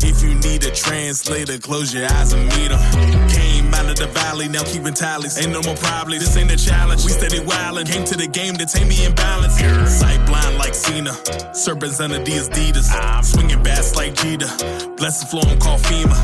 If 0.01 0.23
you 0.23 0.35
need 0.35 0.63
a 0.65 0.71
translator, 0.71 1.57
close 1.57 1.93
your 1.93 2.05
eyes 2.11 2.33
and 2.33 2.45
meet 2.55 2.71
'em. 2.71 3.29
Came 3.29 3.73
out 3.73 3.89
of 3.89 3.97
the 3.97 4.07
valley, 4.07 4.47
now 4.47 4.63
keeping 4.63 4.93
tallies. 4.93 5.37
Ain't 5.37 5.51
no 5.51 5.61
more 5.61 5.75
problems, 5.77 6.23
this 6.23 6.37
ain't 6.37 6.51
a 6.51 6.57
challenge. 6.57 7.03
We 7.03 7.11
steady 7.11 7.39
wildin', 7.39 7.87
came 7.91 8.05
to 8.05 8.15
the 8.15 8.27
game 8.27 8.55
to 8.57 8.65
take 8.65 8.87
me 8.87 9.05
in 9.05 9.13
balance. 9.13 9.55
Sight 9.99 10.25
blind 10.25 10.57
like 10.57 10.73
Cena, 10.73 11.13
serpents 11.53 11.99
under 11.99 12.19
the 12.19 12.31
Adidas. 12.31 12.87
Swinging 13.25 13.61
bats 13.63 13.95
like 13.95 14.13
Jeter, 14.15 14.49
blessed 14.97 15.29
flow 15.29 15.41
I'm 15.47 15.59
called 15.59 15.81
FEMA. 15.81 16.15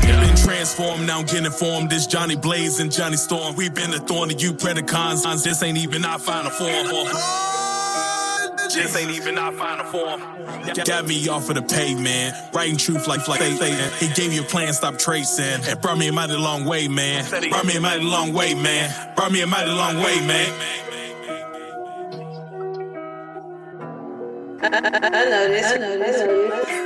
Transformed, 0.62 1.08
now 1.08 1.18
I'm 1.18 1.26
getting 1.26 1.50
formed. 1.50 1.90
This 1.90 2.06
Johnny 2.06 2.36
Blaze 2.36 2.78
and 2.78 2.92
Johnny 2.92 3.16
Storm. 3.16 3.56
We've 3.56 3.74
been 3.74 3.92
a 3.92 3.98
thorn 3.98 4.28
to 4.28 4.34
you, 4.36 4.52
Predacons. 4.52 5.42
This 5.42 5.60
ain't 5.60 5.76
even 5.76 6.04
our 6.04 6.20
final 6.20 6.52
form. 6.52 6.70
This 8.72 8.96
ain't 8.96 9.10
even 9.10 9.38
our 9.38 9.50
final 9.50 9.84
form. 9.86 10.20
Got 10.84 11.08
me 11.08 11.28
off 11.28 11.48
of 11.48 11.56
the 11.56 11.62
pavement, 11.62 12.36
writing 12.54 12.76
truth 12.76 13.08
like 13.08 13.26
like 13.26 13.40
they. 13.40 13.74
He 13.98 14.14
gave 14.14 14.32
you 14.32 14.42
a 14.42 14.44
plan, 14.44 14.72
stop 14.72 15.00
tracing. 15.00 15.64
It 15.64 15.82
brought 15.82 15.98
me 15.98 16.06
a 16.06 16.12
mighty 16.12 16.34
long 16.34 16.64
way, 16.64 16.86
man. 16.86 17.28
Brought 17.50 17.66
me 17.66 17.74
a 17.74 17.80
mighty 17.80 18.04
long 18.04 18.32
way, 18.32 18.54
man. 18.54 19.16
Brought 19.16 19.32
me 19.32 19.40
a 19.40 19.48
mighty 19.48 19.72
long 19.72 19.96
way, 19.96 20.24
man. 20.24 20.52
I, 24.62 24.68
know 24.70 25.48
this. 25.48 25.72
I 25.72 25.78
this. 25.78 26.81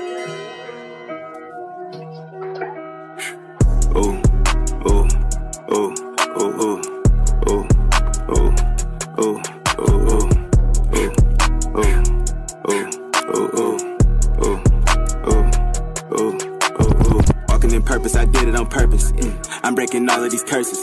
I'm 19.66 19.74
breaking 19.74 20.09
all 20.09 20.22
of 20.22 20.31
these 20.31 20.44
curses. 20.44 20.79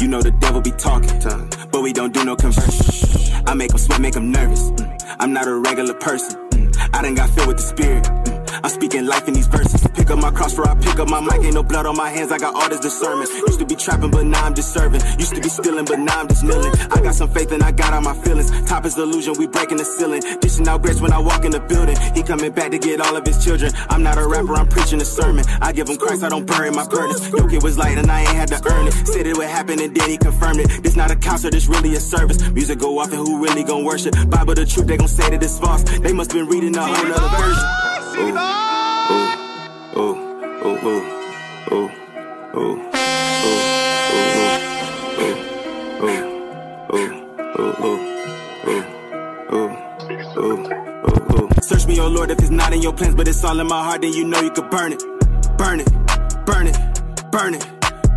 You 0.00 0.08
know 0.08 0.20
the 0.20 0.32
devil 0.32 0.60
be 0.60 0.72
talking, 0.72 1.16
but 1.70 1.80
we 1.80 1.92
don't 1.92 2.12
do 2.12 2.24
no 2.24 2.34
conversion. 2.34 3.44
I 3.46 3.54
make 3.54 3.68
them 3.68 3.78
sweat, 3.78 4.00
make 4.00 4.14
them 4.14 4.32
nervous. 4.32 4.72
I'm 5.20 5.32
not 5.32 5.46
a 5.46 5.54
regular 5.54 5.94
person. 5.94 6.36
I 6.92 7.02
done 7.02 7.14
got 7.14 7.30
filled 7.30 7.46
with 7.46 7.58
the 7.58 7.62
spirit. 7.62 8.25
I'm 8.62 8.70
speaking 8.70 9.06
life 9.06 9.28
in 9.28 9.34
these 9.34 9.46
verses. 9.46 9.86
Pick 9.94 10.10
up 10.10 10.18
my 10.18 10.30
cross 10.30 10.54
for 10.54 10.68
I 10.68 10.74
pick 10.74 10.98
up 10.98 11.08
my 11.08 11.20
mic. 11.20 11.44
Ain't 11.44 11.54
no 11.54 11.62
blood 11.62 11.86
on 11.86 11.96
my 11.96 12.10
hands. 12.10 12.32
I 12.32 12.38
got 12.38 12.54
all 12.54 12.68
this 12.68 12.80
discernment. 12.80 13.30
Used 13.46 13.58
to 13.60 13.66
be 13.66 13.76
trapping, 13.76 14.10
but 14.10 14.24
now 14.24 14.44
I'm 14.44 14.54
just 14.54 14.72
serving. 14.72 15.00
Used 15.18 15.34
to 15.34 15.40
be 15.40 15.48
stealing, 15.48 15.84
but 15.84 15.98
now 15.98 16.20
I'm 16.20 16.28
just 16.28 16.44
kneeling. 16.44 16.72
I 16.90 17.00
got 17.00 17.14
some 17.14 17.30
faith 17.30 17.52
and 17.52 17.62
I 17.62 17.72
got 17.72 17.92
all 17.92 18.00
my 18.00 18.14
feelings. 18.14 18.50
Top 18.68 18.84
is 18.84 18.96
illusion, 18.96 19.34
we 19.38 19.46
breaking 19.46 19.78
the 19.78 19.84
ceiling. 19.84 20.22
Dishing 20.40 20.68
out 20.68 20.82
grace 20.82 21.00
when 21.00 21.12
I 21.12 21.18
walk 21.18 21.44
in 21.44 21.50
the 21.50 21.60
building. 21.60 21.96
He 22.14 22.22
coming 22.22 22.52
back 22.52 22.70
to 22.70 22.78
get 22.78 23.00
all 23.00 23.16
of 23.16 23.26
his 23.26 23.44
children. 23.44 23.72
I'm 23.88 24.02
not 24.02 24.18
a 24.18 24.26
rapper, 24.26 24.54
I'm 24.54 24.68
preaching 24.68 25.00
a 25.00 25.04
sermon. 25.04 25.44
I 25.60 25.72
give 25.72 25.88
him 25.88 25.96
Christ, 25.96 26.22
I 26.22 26.28
don't 26.28 26.46
bury 26.46 26.70
my 26.70 26.86
burdens. 26.86 27.28
Your 27.30 27.48
kid 27.48 27.62
was 27.62 27.78
light 27.78 27.98
and 27.98 28.10
I 28.10 28.20
ain't 28.20 28.36
had 28.36 28.48
to 28.48 28.60
earn 28.72 28.88
it. 28.88 28.92
Said 29.06 29.26
it 29.26 29.36
would 29.36 29.48
happen 29.48 29.80
and 29.80 29.94
then 29.94 30.08
he 30.08 30.16
confirmed 30.16 30.60
it. 30.60 30.82
This 30.82 30.96
not 30.96 31.10
a 31.10 31.16
concert, 31.16 31.52
this 31.52 31.66
really 31.68 31.94
a 31.94 32.00
service. 32.00 32.40
Music 32.50 32.78
go 32.78 32.98
off 32.98 33.12
and 33.12 33.18
who 33.18 33.42
really 33.42 33.64
gon' 33.64 33.84
worship? 33.84 34.14
Bible 34.28 34.54
the 34.54 34.66
truth, 34.66 34.86
they 34.86 34.96
gon' 34.96 35.08
say 35.08 35.30
that 35.30 35.42
it's 35.42 35.58
false. 35.58 35.82
They 35.82 36.12
must 36.12 36.32
been 36.32 36.46
reading 36.46 36.76
a 36.76 36.82
whole 36.82 37.12
other 37.12 37.36
version. 37.36 37.85
Search 51.62 51.86
me, 51.86 52.00
oh 52.00 52.08
Lord, 52.08 52.30
if 52.30 52.38
it's 52.38 52.50
not 52.50 52.72
in 52.72 52.80
your 52.80 52.92
plans, 52.92 53.14
but 53.14 53.28
it's 53.28 53.44
all 53.44 53.60
in 53.60 53.66
my 53.66 53.82
heart, 53.82 54.00
then 54.00 54.12
you 54.12 54.24
know 54.24 54.40
you 54.40 54.50
could 54.50 54.70
burn 54.70 54.92
it. 54.92 55.02
Burn 55.58 55.80
it, 55.80 55.88
burn 56.46 56.68
it, 56.68 56.78
burn 57.30 57.54
it. 57.54 57.66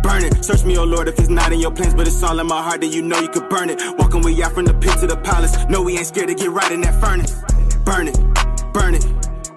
Burn 0.02 0.24
it. 0.24 0.44
Search 0.44 0.64
me, 0.64 0.78
oh 0.78 0.84
Lord, 0.84 1.08
if 1.08 1.18
it's 1.18 1.28
not 1.28 1.52
in 1.52 1.60
your 1.60 1.70
plans, 1.70 1.94
but 1.94 2.06
it's 2.06 2.22
all 2.22 2.38
in 2.40 2.46
my 2.46 2.62
heart, 2.62 2.80
then 2.80 2.90
you 2.90 3.02
know 3.02 3.18
you 3.20 3.28
could 3.28 3.48
burn 3.50 3.68
it. 3.68 3.80
Walking 3.98 4.22
way 4.22 4.42
out 4.42 4.52
from 4.52 4.64
the 4.64 4.74
pit 4.74 4.98
to 5.00 5.06
the 5.06 5.16
palace. 5.16 5.54
No, 5.68 5.82
we 5.82 5.98
ain't 5.98 6.06
scared 6.06 6.28
to 6.28 6.34
get 6.34 6.50
right 6.50 6.72
in 6.72 6.80
that 6.80 6.98
furnace. 7.00 7.34
Burn 7.84 8.08
it, 8.08 8.18
burn 8.72 8.94
it, 8.94 9.04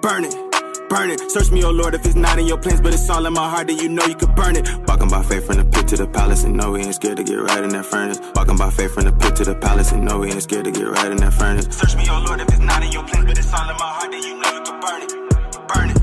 burn 0.03 0.25
it. 0.25 0.35
Burn 0.89 1.09
it. 1.09 1.31
Search 1.31 1.49
me, 1.49 1.63
oh 1.63 1.71
Lord, 1.71 1.95
if 1.95 2.05
it's 2.05 2.15
not 2.15 2.37
in 2.37 2.45
your 2.45 2.57
plans, 2.57 2.81
but 2.81 2.93
it's 2.93 3.09
all 3.09 3.25
in 3.25 3.33
my 3.33 3.49
heart, 3.49 3.67
then 3.67 3.77
you 3.77 3.87
know 3.87 4.03
you 4.05 4.15
could 4.15 4.35
burn 4.35 4.57
it. 4.57 4.67
Walking 4.85 5.07
by 5.07 5.23
faith 5.23 5.47
from 5.47 5.55
the 5.57 5.65
pit 5.65 5.87
to 5.87 5.95
the 5.95 6.07
palace, 6.07 6.43
and 6.43 6.57
no, 6.57 6.71
we 6.71 6.81
ain't 6.81 6.93
scared 6.93 7.17
to 7.17 7.23
get 7.23 7.39
right 7.39 7.63
in 7.63 7.69
that 7.69 7.85
furnace. 7.85 8.19
Walking 8.35 8.57
by 8.57 8.69
faith 8.69 8.93
from 8.93 9.05
the 9.05 9.13
pit 9.13 9.35
to 9.37 9.45
the 9.45 9.55
palace, 9.55 9.93
and 9.93 10.03
no, 10.03 10.19
we 10.19 10.29
ain't 10.29 10.43
scared 10.43 10.65
to 10.65 10.71
get 10.71 10.87
right 10.87 11.09
in 11.09 11.17
that 11.17 11.33
furnace. 11.33 11.65
Search 11.75 11.95
me, 11.95 12.05
oh 12.09 12.21
Lord, 12.27 12.41
if 12.41 12.49
it's 12.49 12.59
not 12.59 12.83
in 12.83 12.91
your 12.91 13.03
plans, 13.07 13.25
but 13.25 13.37
it's 13.39 13.53
all 13.53 13.69
in 13.69 13.77
my 13.77 13.89
heart, 13.95 14.11
then 14.11 14.23
you 14.23 14.35
know 14.41 14.51
you 14.51 14.61
could 14.67 14.81
burn 14.83 15.01
it. 15.01 15.11
Burn 15.71 15.89
it, 15.89 15.99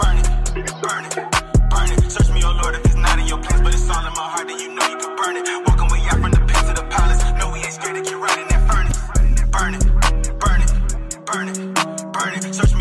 burn 0.00 0.16
it, 0.16 0.26
burn 0.80 1.04
it, 1.04 1.14
burn 1.68 1.88
it. 1.92 2.10
Search 2.10 2.30
me, 2.32 2.40
oh 2.44 2.58
Lord, 2.62 2.74
if 2.74 2.84
it's 2.86 2.96
not 2.96 3.18
in 3.18 3.26
your 3.28 3.38
plans, 3.44 3.60
but 3.60 3.74
it's 3.74 3.90
all 3.90 4.06
in 4.08 4.14
my 4.16 4.26
heart, 4.32 4.48
then 4.48 4.58
you 4.58 4.74
know 4.74 4.86
you 4.88 4.96
could 4.96 5.16
burn 5.20 5.36
it. 5.36 5.44
Walking 5.68 5.88
way 5.92 6.00
out 6.08 6.18
from 6.18 6.32
the 6.32 6.40
pit 6.48 6.62
to 6.64 6.72
the 6.80 6.86
palace, 6.88 7.20
no, 7.38 7.52
we 7.52 7.60
ain't 7.60 7.76
scared 7.76 7.94
to 7.94 8.02
get 8.02 8.16
right 8.16 8.40
in 8.40 8.48
that 8.48 8.62
furnace. 8.66 8.98
Burn 9.52 9.74
it, 9.76 9.84
burn 10.40 10.60
it, 10.64 10.72
burn 11.28 11.46
it, 11.52 11.58
burn 12.10 12.32
it. 12.34 12.54
Search 12.54 12.73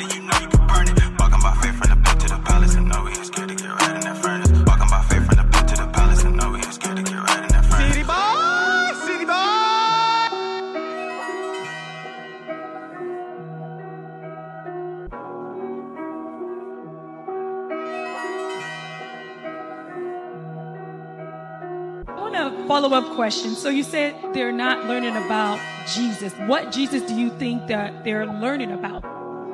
you 0.00 0.22
know 0.22 0.38
you 0.40 0.48
can 0.48 0.66
burn 0.66 0.88
it. 0.88 0.98
Walking 1.18 1.40
by 1.42 1.54
faith 1.62 1.76
from 1.76 1.90
the 1.90 1.96
pit 2.04 2.20
to 2.20 2.28
the 2.28 2.40
palace, 2.44 2.74
and 2.74 2.88
know 2.88 3.04
we 3.04 3.10
ain't 3.10 3.26
scared 3.26 3.48
to 3.48 3.54
get 3.54 3.68
right 3.68 3.94
in 3.96 4.00
that 4.02 4.16
furnace. 4.16 4.50
Walking 4.66 4.88
by 4.88 5.02
faith 5.08 5.26
from 5.26 5.36
the 5.36 5.44
pit 5.52 5.68
to 5.68 5.76
the 5.76 5.88
palace, 5.92 6.24
and 6.24 6.36
know 6.36 6.50
we 6.50 6.56
ain't 6.58 6.72
scared 6.74 6.96
to 6.96 7.02
get 7.02 7.14
right 7.14 7.42
in 7.42 7.48
that 7.48 7.64
furnace. 7.66 7.92
City 7.92 8.04
boy, 8.06 8.92
city 9.06 9.24
boy. 9.24 9.32
I 22.08 22.14
want 22.20 22.34
a 22.36 22.66
follow-up 22.66 23.14
question. 23.14 23.54
So 23.54 23.68
you 23.68 23.82
said 23.82 24.14
they're 24.32 24.52
not 24.52 24.86
learning 24.86 25.16
about 25.16 25.60
Jesus. 25.94 26.32
What 26.46 26.72
Jesus 26.72 27.02
do 27.02 27.14
you 27.14 27.30
think 27.30 27.66
that 27.66 28.04
they're 28.04 28.26
learning 28.26 28.72
about? 28.72 29.04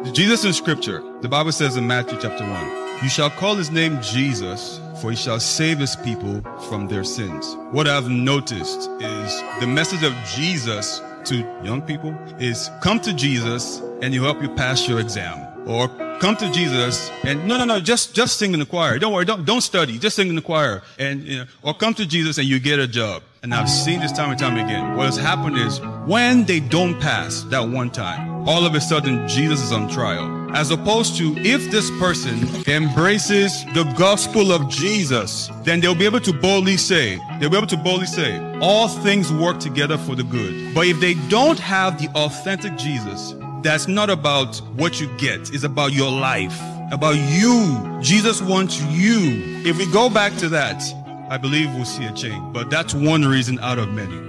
Jesus 0.04 0.44
in 0.44 0.52
scripture, 0.52 1.02
the 1.22 1.28
Bible 1.28 1.50
says 1.50 1.76
in 1.76 1.86
Matthew 1.86 2.18
chapter 2.20 2.48
1, 2.48 3.02
you 3.02 3.08
shall 3.08 3.30
call 3.30 3.56
his 3.56 3.70
name 3.70 4.00
Jesus, 4.00 4.80
for 5.00 5.10
he 5.10 5.16
shall 5.16 5.40
save 5.40 5.78
his 5.78 5.96
people 5.96 6.40
from 6.68 6.86
their 6.86 7.02
sins. 7.02 7.56
What 7.72 7.88
I've 7.88 8.08
noticed 8.08 8.88
is 9.00 9.42
the 9.58 9.66
message 9.66 10.04
of 10.04 10.14
Jesus 10.36 11.00
to 11.24 11.38
young 11.64 11.82
people 11.82 12.16
is 12.38 12.70
come 12.80 13.00
to 13.00 13.12
Jesus 13.12 13.80
and 14.00 14.14
he'll 14.14 14.22
help 14.22 14.40
you 14.40 14.48
pass 14.54 14.88
your 14.88 15.00
exam. 15.00 15.46
Or 15.68 15.88
come 16.20 16.36
to 16.36 16.50
Jesus 16.52 17.10
and 17.24 17.46
no, 17.46 17.58
no, 17.58 17.64
no, 17.64 17.80
just, 17.80 18.14
just 18.14 18.38
sing 18.38 18.52
in 18.52 18.60
the 18.60 18.66
choir. 18.66 19.00
Don't 19.00 19.12
worry. 19.12 19.24
Don't, 19.24 19.44
don't 19.44 19.60
study. 19.60 19.98
Just 19.98 20.14
sing 20.14 20.28
in 20.28 20.36
the 20.36 20.42
choir. 20.42 20.82
And, 20.98 21.22
you 21.22 21.38
know, 21.38 21.44
or 21.62 21.74
come 21.74 21.92
to 21.94 22.06
Jesus 22.06 22.38
and 22.38 22.46
you 22.46 22.60
get 22.60 22.78
a 22.78 22.86
job. 22.86 23.22
And 23.42 23.52
I've 23.52 23.68
seen 23.68 24.00
this 24.00 24.12
time 24.12 24.30
and 24.30 24.38
time 24.38 24.56
again. 24.56 24.96
What 24.96 25.06
has 25.06 25.16
happened 25.16 25.58
is 25.58 25.80
when 26.06 26.44
they 26.44 26.60
don't 26.60 27.00
pass 27.00 27.42
that 27.50 27.68
one 27.68 27.90
time, 27.90 28.27
all 28.46 28.64
of 28.64 28.74
a 28.74 28.80
sudden 28.80 29.26
Jesus 29.28 29.62
is 29.62 29.72
on 29.72 29.88
trial. 29.88 30.36
As 30.54 30.70
opposed 30.70 31.16
to 31.18 31.36
if 31.38 31.70
this 31.70 31.90
person 31.98 32.38
embraces 32.66 33.64
the 33.74 33.84
gospel 33.98 34.50
of 34.50 34.68
Jesus, 34.68 35.50
then 35.62 35.80
they'll 35.80 35.94
be 35.94 36.06
able 36.06 36.20
to 36.20 36.32
boldly 36.32 36.76
say, 36.76 37.20
they'll 37.38 37.50
be 37.50 37.56
able 37.56 37.66
to 37.66 37.76
boldly 37.76 38.06
say, 38.06 38.38
all 38.60 38.88
things 38.88 39.30
work 39.32 39.60
together 39.60 39.98
for 39.98 40.14
the 40.14 40.22
good. 40.22 40.74
But 40.74 40.86
if 40.86 41.00
they 41.00 41.14
don't 41.28 41.58
have 41.58 42.00
the 42.00 42.08
authentic 42.14 42.76
Jesus, 42.76 43.34
that's 43.62 43.88
not 43.88 44.08
about 44.08 44.56
what 44.76 45.00
you 45.00 45.08
get, 45.18 45.52
it's 45.52 45.64
about 45.64 45.92
your 45.92 46.10
life, 46.10 46.58
about 46.90 47.16
you. 47.16 47.98
Jesus 48.00 48.40
wants 48.40 48.80
you. 48.84 49.62
If 49.66 49.76
we 49.76 49.90
go 49.92 50.08
back 50.08 50.34
to 50.38 50.48
that, 50.48 50.82
I 51.28 51.36
believe 51.36 51.74
we'll 51.74 51.84
see 51.84 52.04
a 52.04 52.12
change. 52.12 52.54
But 52.54 52.70
that's 52.70 52.94
one 52.94 53.24
reason 53.26 53.58
out 53.58 53.78
of 53.78 53.92
many. 53.92 54.28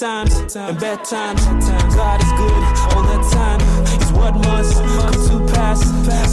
Times 0.00 0.56
and 0.56 0.80
bad 0.80 1.04
times, 1.04 1.44
God 1.94 2.22
is 2.24 2.32
good 2.40 2.62
all 2.88 3.04
the 3.04 3.20
time. 3.36 3.60
It's 4.00 4.10
what 4.12 4.32
must 4.32 4.72
come 4.96 5.12
to 5.12 5.52
pass. 5.52 5.84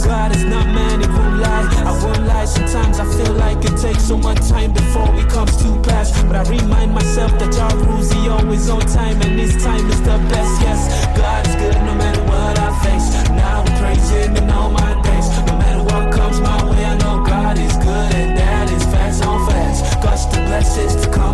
God 0.06 0.34
is 0.34 0.44
not 0.44 0.66
man, 0.68 1.02
it 1.02 1.08
won't 1.08 1.36
lie. 1.36 1.68
I 1.84 1.92
won't 2.02 2.26
lie. 2.26 2.46
Sometimes 2.46 2.98
I 2.98 3.04
feel 3.04 3.34
like 3.34 3.62
it 3.66 3.76
takes 3.76 4.04
so 4.04 4.16
much 4.16 4.40
time 4.48 4.72
before 4.72 5.14
it 5.20 5.28
comes 5.28 5.54
to 5.58 5.68
pass. 5.82 6.08
But 6.22 6.36
I 6.36 6.42
remind 6.48 6.94
myself 6.94 7.38
that 7.40 7.52
Jah 7.52 7.76
rules, 7.84 8.10
He 8.10 8.30
always 8.30 8.70
on 8.70 8.80
time, 8.80 9.20
and 9.20 9.38
His 9.38 9.62
time 9.62 9.84
is 9.90 10.00
the 10.00 10.16
best. 10.32 10.62
Yes, 10.62 10.88
God 11.14 11.46
is 11.46 11.54
good 11.56 11.76
no 11.84 11.94
matter 11.94 12.22
what 12.22 12.58
I 12.58 12.72
face. 12.80 13.28
Now 13.36 13.64
I 13.66 13.80
praise 13.80 14.08
Him 14.08 14.34
in 14.34 14.48
all 14.48 14.70
my 14.70 14.96
days. 15.02 15.28
No 15.44 15.58
matter 15.58 15.82
what 15.84 16.10
comes 16.10 16.40
my 16.40 16.56
way, 16.70 16.86
I 16.86 16.96
know 17.04 17.22
God 17.22 17.58
is 17.58 17.76
good, 17.76 18.14
and 18.16 18.38
that 18.38 18.72
is 18.72 18.84
facts 18.84 19.20
on 19.20 19.46
facts. 19.46 19.94
God's 20.02 20.24
the 20.32 20.40
blessings 20.48 20.96
to 21.04 21.12
come 21.12 21.27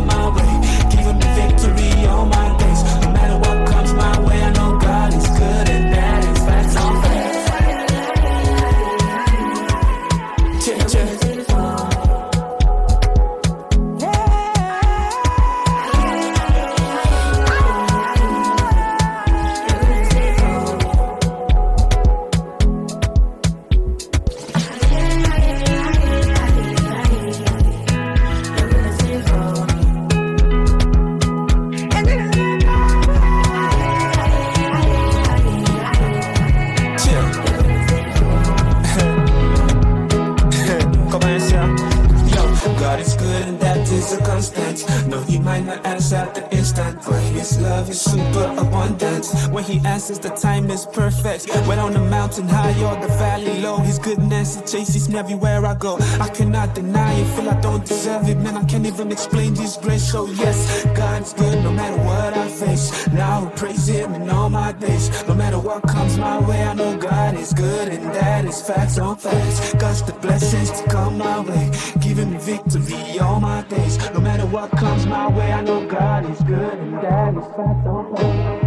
God 42.94 43.00
is 43.00 43.16
good 43.16 43.42
and 43.48 43.58
that 43.58 43.90
is 43.90 44.12
a 44.12 44.18
constant. 44.18 44.86
No, 45.08 45.20
He 45.22 45.40
might 45.40 45.64
not 45.64 45.84
answer 45.84 46.14
at 46.14 46.32
the 46.36 46.44
instant, 46.56 46.96
but 47.04 47.20
His 47.34 47.60
love 47.60 47.90
is 47.90 48.00
super 48.00 48.44
abundant. 48.56 49.26
When 49.50 49.64
He 49.64 49.80
answers, 49.84 50.20
the 50.20 50.28
time 50.28 50.70
is 50.70 50.86
perfect. 50.86 51.50
When 51.66 51.80
on 51.80 51.92
the 51.92 51.98
mountain 51.98 52.46
high 52.46 52.78
or 52.84 52.94
the 53.04 53.12
valley 53.18 53.60
low, 53.60 53.78
His 53.78 53.98
goodness 53.98 54.58
it 54.58 54.68
chases 54.68 55.08
me 55.08 55.18
everywhere 55.18 55.66
I 55.66 55.74
go. 55.74 55.98
I 56.20 56.28
cannot 56.28 56.76
deny 56.76 57.14
it, 57.14 57.26
feel 57.34 57.50
I 57.50 57.60
don't 57.60 57.84
deserve 57.84 58.28
it, 58.28 58.36
man. 58.36 58.56
I 58.56 58.64
can't 58.64 58.86
even 58.86 59.10
explain 59.10 59.54
this 59.54 59.76
grace. 59.76 60.12
So 60.12 60.28
yes, 60.28 60.86
God 60.94 61.22
is 61.22 61.32
good 61.32 61.64
no 61.64 61.72
matter 61.72 62.00
what 62.04 62.32
I 62.38 62.46
face. 62.46 63.08
Now 63.08 63.44
I 63.44 63.50
praise 63.56 63.88
Him 63.88 64.14
in 64.14 64.30
all 64.30 64.50
my 64.50 64.70
days. 64.70 65.10
No 65.26 65.34
matter 65.34 65.58
what 65.58 65.82
comes 65.82 66.16
my 66.16 66.38
way, 66.48 66.62
I 66.62 66.74
know 66.74 66.96
God 66.96 67.34
is 67.34 67.52
good, 67.52 67.88
and 67.88 68.04
that 68.14 68.44
is 68.44 68.62
facts 68.62 68.98
on 68.98 69.16
facts. 69.16 69.74
God's 69.74 70.02
the 70.04 70.13
blessings 70.24 70.70
to 70.70 70.88
come 70.88 71.18
my 71.18 71.40
way, 71.40 71.70
giving 72.00 72.30
me 72.30 72.38
victory 72.38 73.18
all 73.18 73.40
my 73.40 73.62
days. 73.62 73.98
No 74.12 74.20
matter 74.20 74.46
what 74.46 74.70
comes 74.70 75.06
my 75.06 75.28
way, 75.28 75.52
I 75.52 75.60
know 75.60 75.86
God 75.86 76.30
is 76.30 76.40
good, 76.40 76.78
and 76.78 76.94
that 76.94 77.36
is 77.36 77.44
facts 77.54 78.63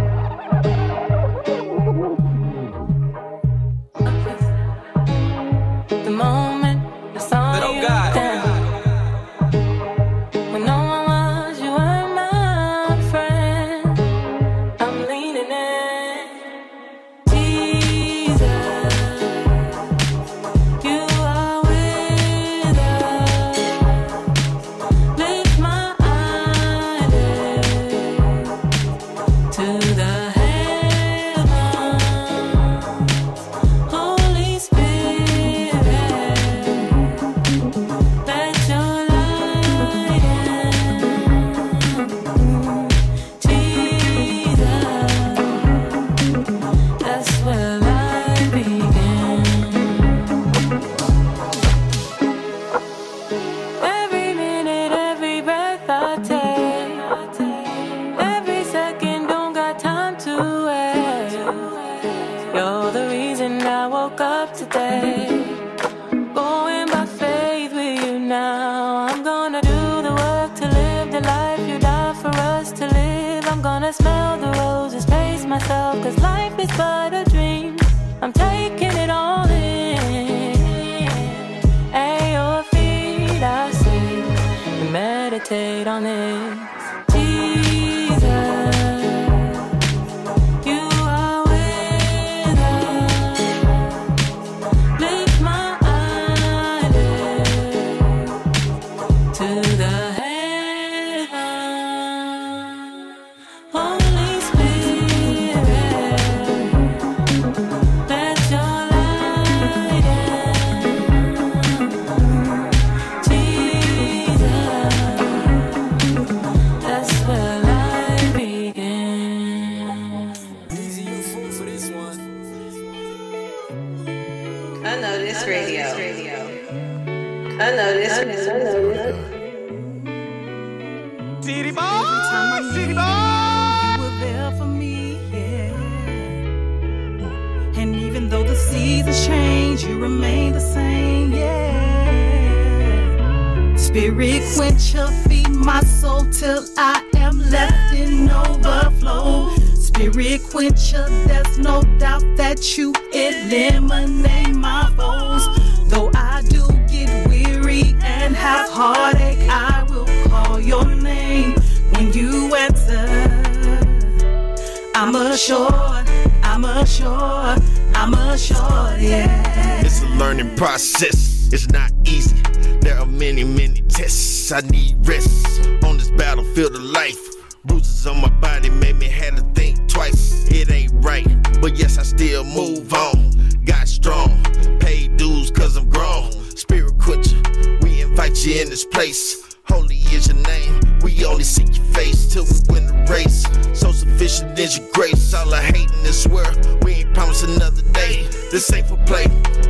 We 191.18 191.24
only 191.24 191.42
seek 191.42 191.76
your 191.76 191.84
face 191.86 192.32
till 192.32 192.44
we 192.44 192.60
win 192.72 192.86
the 192.86 192.94
race. 193.10 193.42
So 193.76 193.90
sufficient 193.90 194.56
is 194.56 194.78
your 194.78 194.86
grace. 194.92 195.34
All 195.34 195.52
I 195.52 195.60
hate 195.60 195.90
in 195.90 196.02
this 196.04 196.28
world, 196.28 196.56
we 196.84 197.02
ain't 197.02 197.12
promised 197.12 197.42
another 197.42 197.82
day. 197.90 198.28
This 198.52 198.72
ain't 198.72 198.86
for 198.86 198.96
play. 198.98 199.24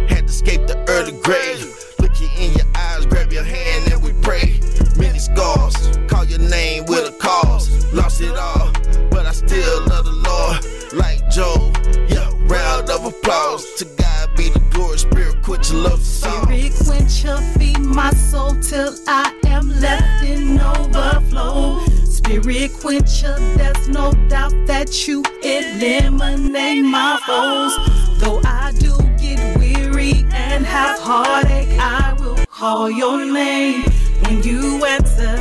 Had 0.08 0.18
to 0.18 0.24
escape 0.26 0.66
the 0.66 0.76
early 0.88 1.12
grave. 1.22 1.64
Look 2.00 2.20
you 2.20 2.28
in 2.36 2.52
your 2.52 2.66
eyes, 2.74 3.06
grab 3.06 3.32
your 3.32 3.44
hand 3.44 3.90
and 3.90 4.02
we 4.02 4.12
pray. 4.20 4.60
Many 4.98 5.18
scars, 5.18 5.74
call 6.06 6.26
your 6.26 6.38
name 6.38 6.84
with 6.84 7.08
a 7.08 7.16
cause. 7.18 7.70
Lost 7.94 8.20
it 8.20 8.36
all, 8.36 8.70
but 9.08 9.24
I 9.24 9.32
still 9.32 9.86
love 9.86 10.04
the 10.04 10.12
Lord. 10.12 10.60
Like 10.92 11.30
Job, 11.30 11.74
yeah, 12.10 12.28
round 12.44 12.90
of 12.90 13.06
applause. 13.06 13.64
To 13.78 13.86
God 13.96 14.36
be 14.36 14.50
the 14.50 14.57
glory, 15.04 15.24
spirit 15.24 15.42
quencher, 15.42 15.74
love 15.74 15.98
the 15.98 16.04
song. 16.04 16.42
Spirit 16.44 16.72
quencher, 16.84 17.36
feed 17.58 17.78
my 17.80 18.10
soul 18.10 18.54
till 18.60 18.94
I 19.06 19.32
am 19.46 19.68
left 19.80 20.24
in 20.24 20.60
overflow. 20.60 21.84
Spirit 22.04 22.72
quencher, 22.74 23.36
there's 23.56 23.88
no 23.88 24.12
doubt 24.28 24.54
that 24.66 25.06
you 25.06 25.22
eliminate 25.42 26.84
my 26.84 27.18
foes. 27.26 27.76
Though 28.20 28.40
I 28.44 28.72
do 28.78 28.96
get 29.20 29.58
weary 29.58 30.26
and 30.32 30.64
have 30.66 30.98
heartache, 31.00 31.68
I 31.78 32.14
will 32.18 32.36
call 32.46 32.90
your 32.90 33.24
name 33.24 33.82
when 34.22 34.42
you 34.42 34.84
answer. 34.84 35.36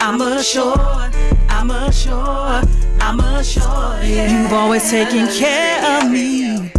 I'm 0.00 0.20
assured, 0.20 1.14
I'm 1.48 1.70
assured, 1.70 2.68
I'm 3.00 3.20
assured. 3.20 4.04
Yeah. 4.04 4.42
You've 4.42 4.52
always 4.52 4.88
taken 4.90 5.26
care 5.28 6.02
of 6.02 6.10
me, 6.10 6.70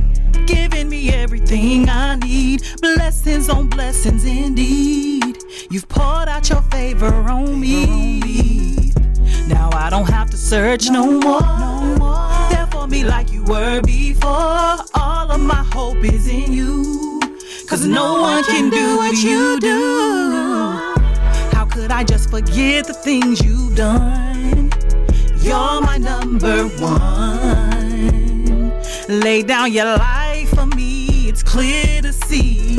giving 0.46 0.90
me 0.90 1.10
everything 1.10 1.90
I 1.90 2.16
need. 2.16 2.64
Blessings 2.82 3.50
on 3.50 3.68
blessings 3.68 4.26
indeed. 4.26 5.38
You've 5.70 5.88
poured 5.90 6.28
out 6.30 6.50
your 6.50 6.62
favor 6.64 7.08
on 7.08 7.60
me. 7.60 8.92
Now 9.48 9.70
I 9.74 9.90
don't 9.90 10.10
have 10.10 10.30
to 10.32 10.38
search 10.38 10.90
no 10.90 11.06
more. 11.20 11.42
No 11.42 11.96
more. 12.00 12.50
There 12.50 12.68
for 12.68 12.88
me 12.88 13.04
like 13.04 13.32
you 13.32 13.44
were 13.44 13.82
before. 13.82 14.32
All 14.32 15.32
of 15.32 15.40
my 15.40 15.64
hope 15.74 16.04
is 16.04 16.28
in 16.28 16.52
you. 16.54 17.20
Cause 17.68 17.86
no 17.86 18.22
one 18.22 18.44
can 18.44 18.70
do 18.70 18.98
what 18.98 19.18
you 19.18 19.60
do. 19.60 19.98
How 21.56 21.66
could 21.66 21.92
I 21.92 22.04
just 22.04 22.30
forget 22.30 22.86
the 22.86 22.94
things 22.94 23.44
you've 23.44 23.76
done? 23.76 24.72
You're 25.40 25.82
my 25.82 25.98
number 25.98 26.68
one. 26.80 27.66
Lay 29.08 29.44
down 29.44 29.72
your 29.72 29.86
life 29.86 30.25
clear 31.56 32.02
to 32.02 32.12
see. 32.12 32.78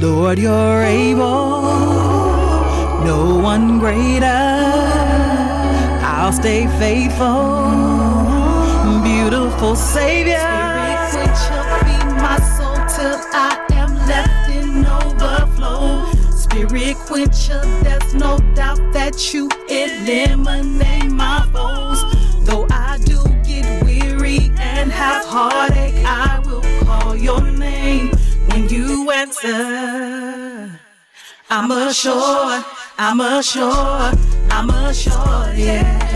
Lord, 0.00 0.38
you're 0.38 0.82
able, 0.82 1.60
no 3.04 3.38
one 3.42 3.78
greater. 3.78 4.24
I'll 6.00 6.32
stay 6.32 6.66
faithful, 6.78 7.42
beautiful 9.02 9.76
Savior. 9.76 10.40
Spirit, 10.40 10.96
quencher, 11.12 11.62
feed 11.84 12.08
my 12.24 12.38
soul 12.56 12.78
till 12.96 13.20
I 13.34 13.52
am 13.72 13.92
left 14.08 14.48
in 14.58 14.86
overflow. 14.86 16.10
Spirit 16.32 16.96
quencher, 17.04 17.60
there's 17.82 18.14
no 18.14 18.38
doubt 18.54 18.80
that 18.94 19.34
you 19.34 19.50
eliminate 19.68 21.12
my 21.12 21.46
foes. 21.52 22.00
Though 22.46 22.66
I 22.70 22.96
do 23.04 23.18
get 23.46 23.84
weary 23.84 24.50
and 24.58 24.90
have 24.90 25.26
heartache, 25.26 26.02
I 26.06 26.33
answer. 29.44 30.80
I'm 31.50 31.70
assured, 31.70 32.64
I'm 32.98 33.20
assured, 33.20 34.18
I'm 34.50 34.70
assured, 34.70 35.56
yeah. 35.56 36.13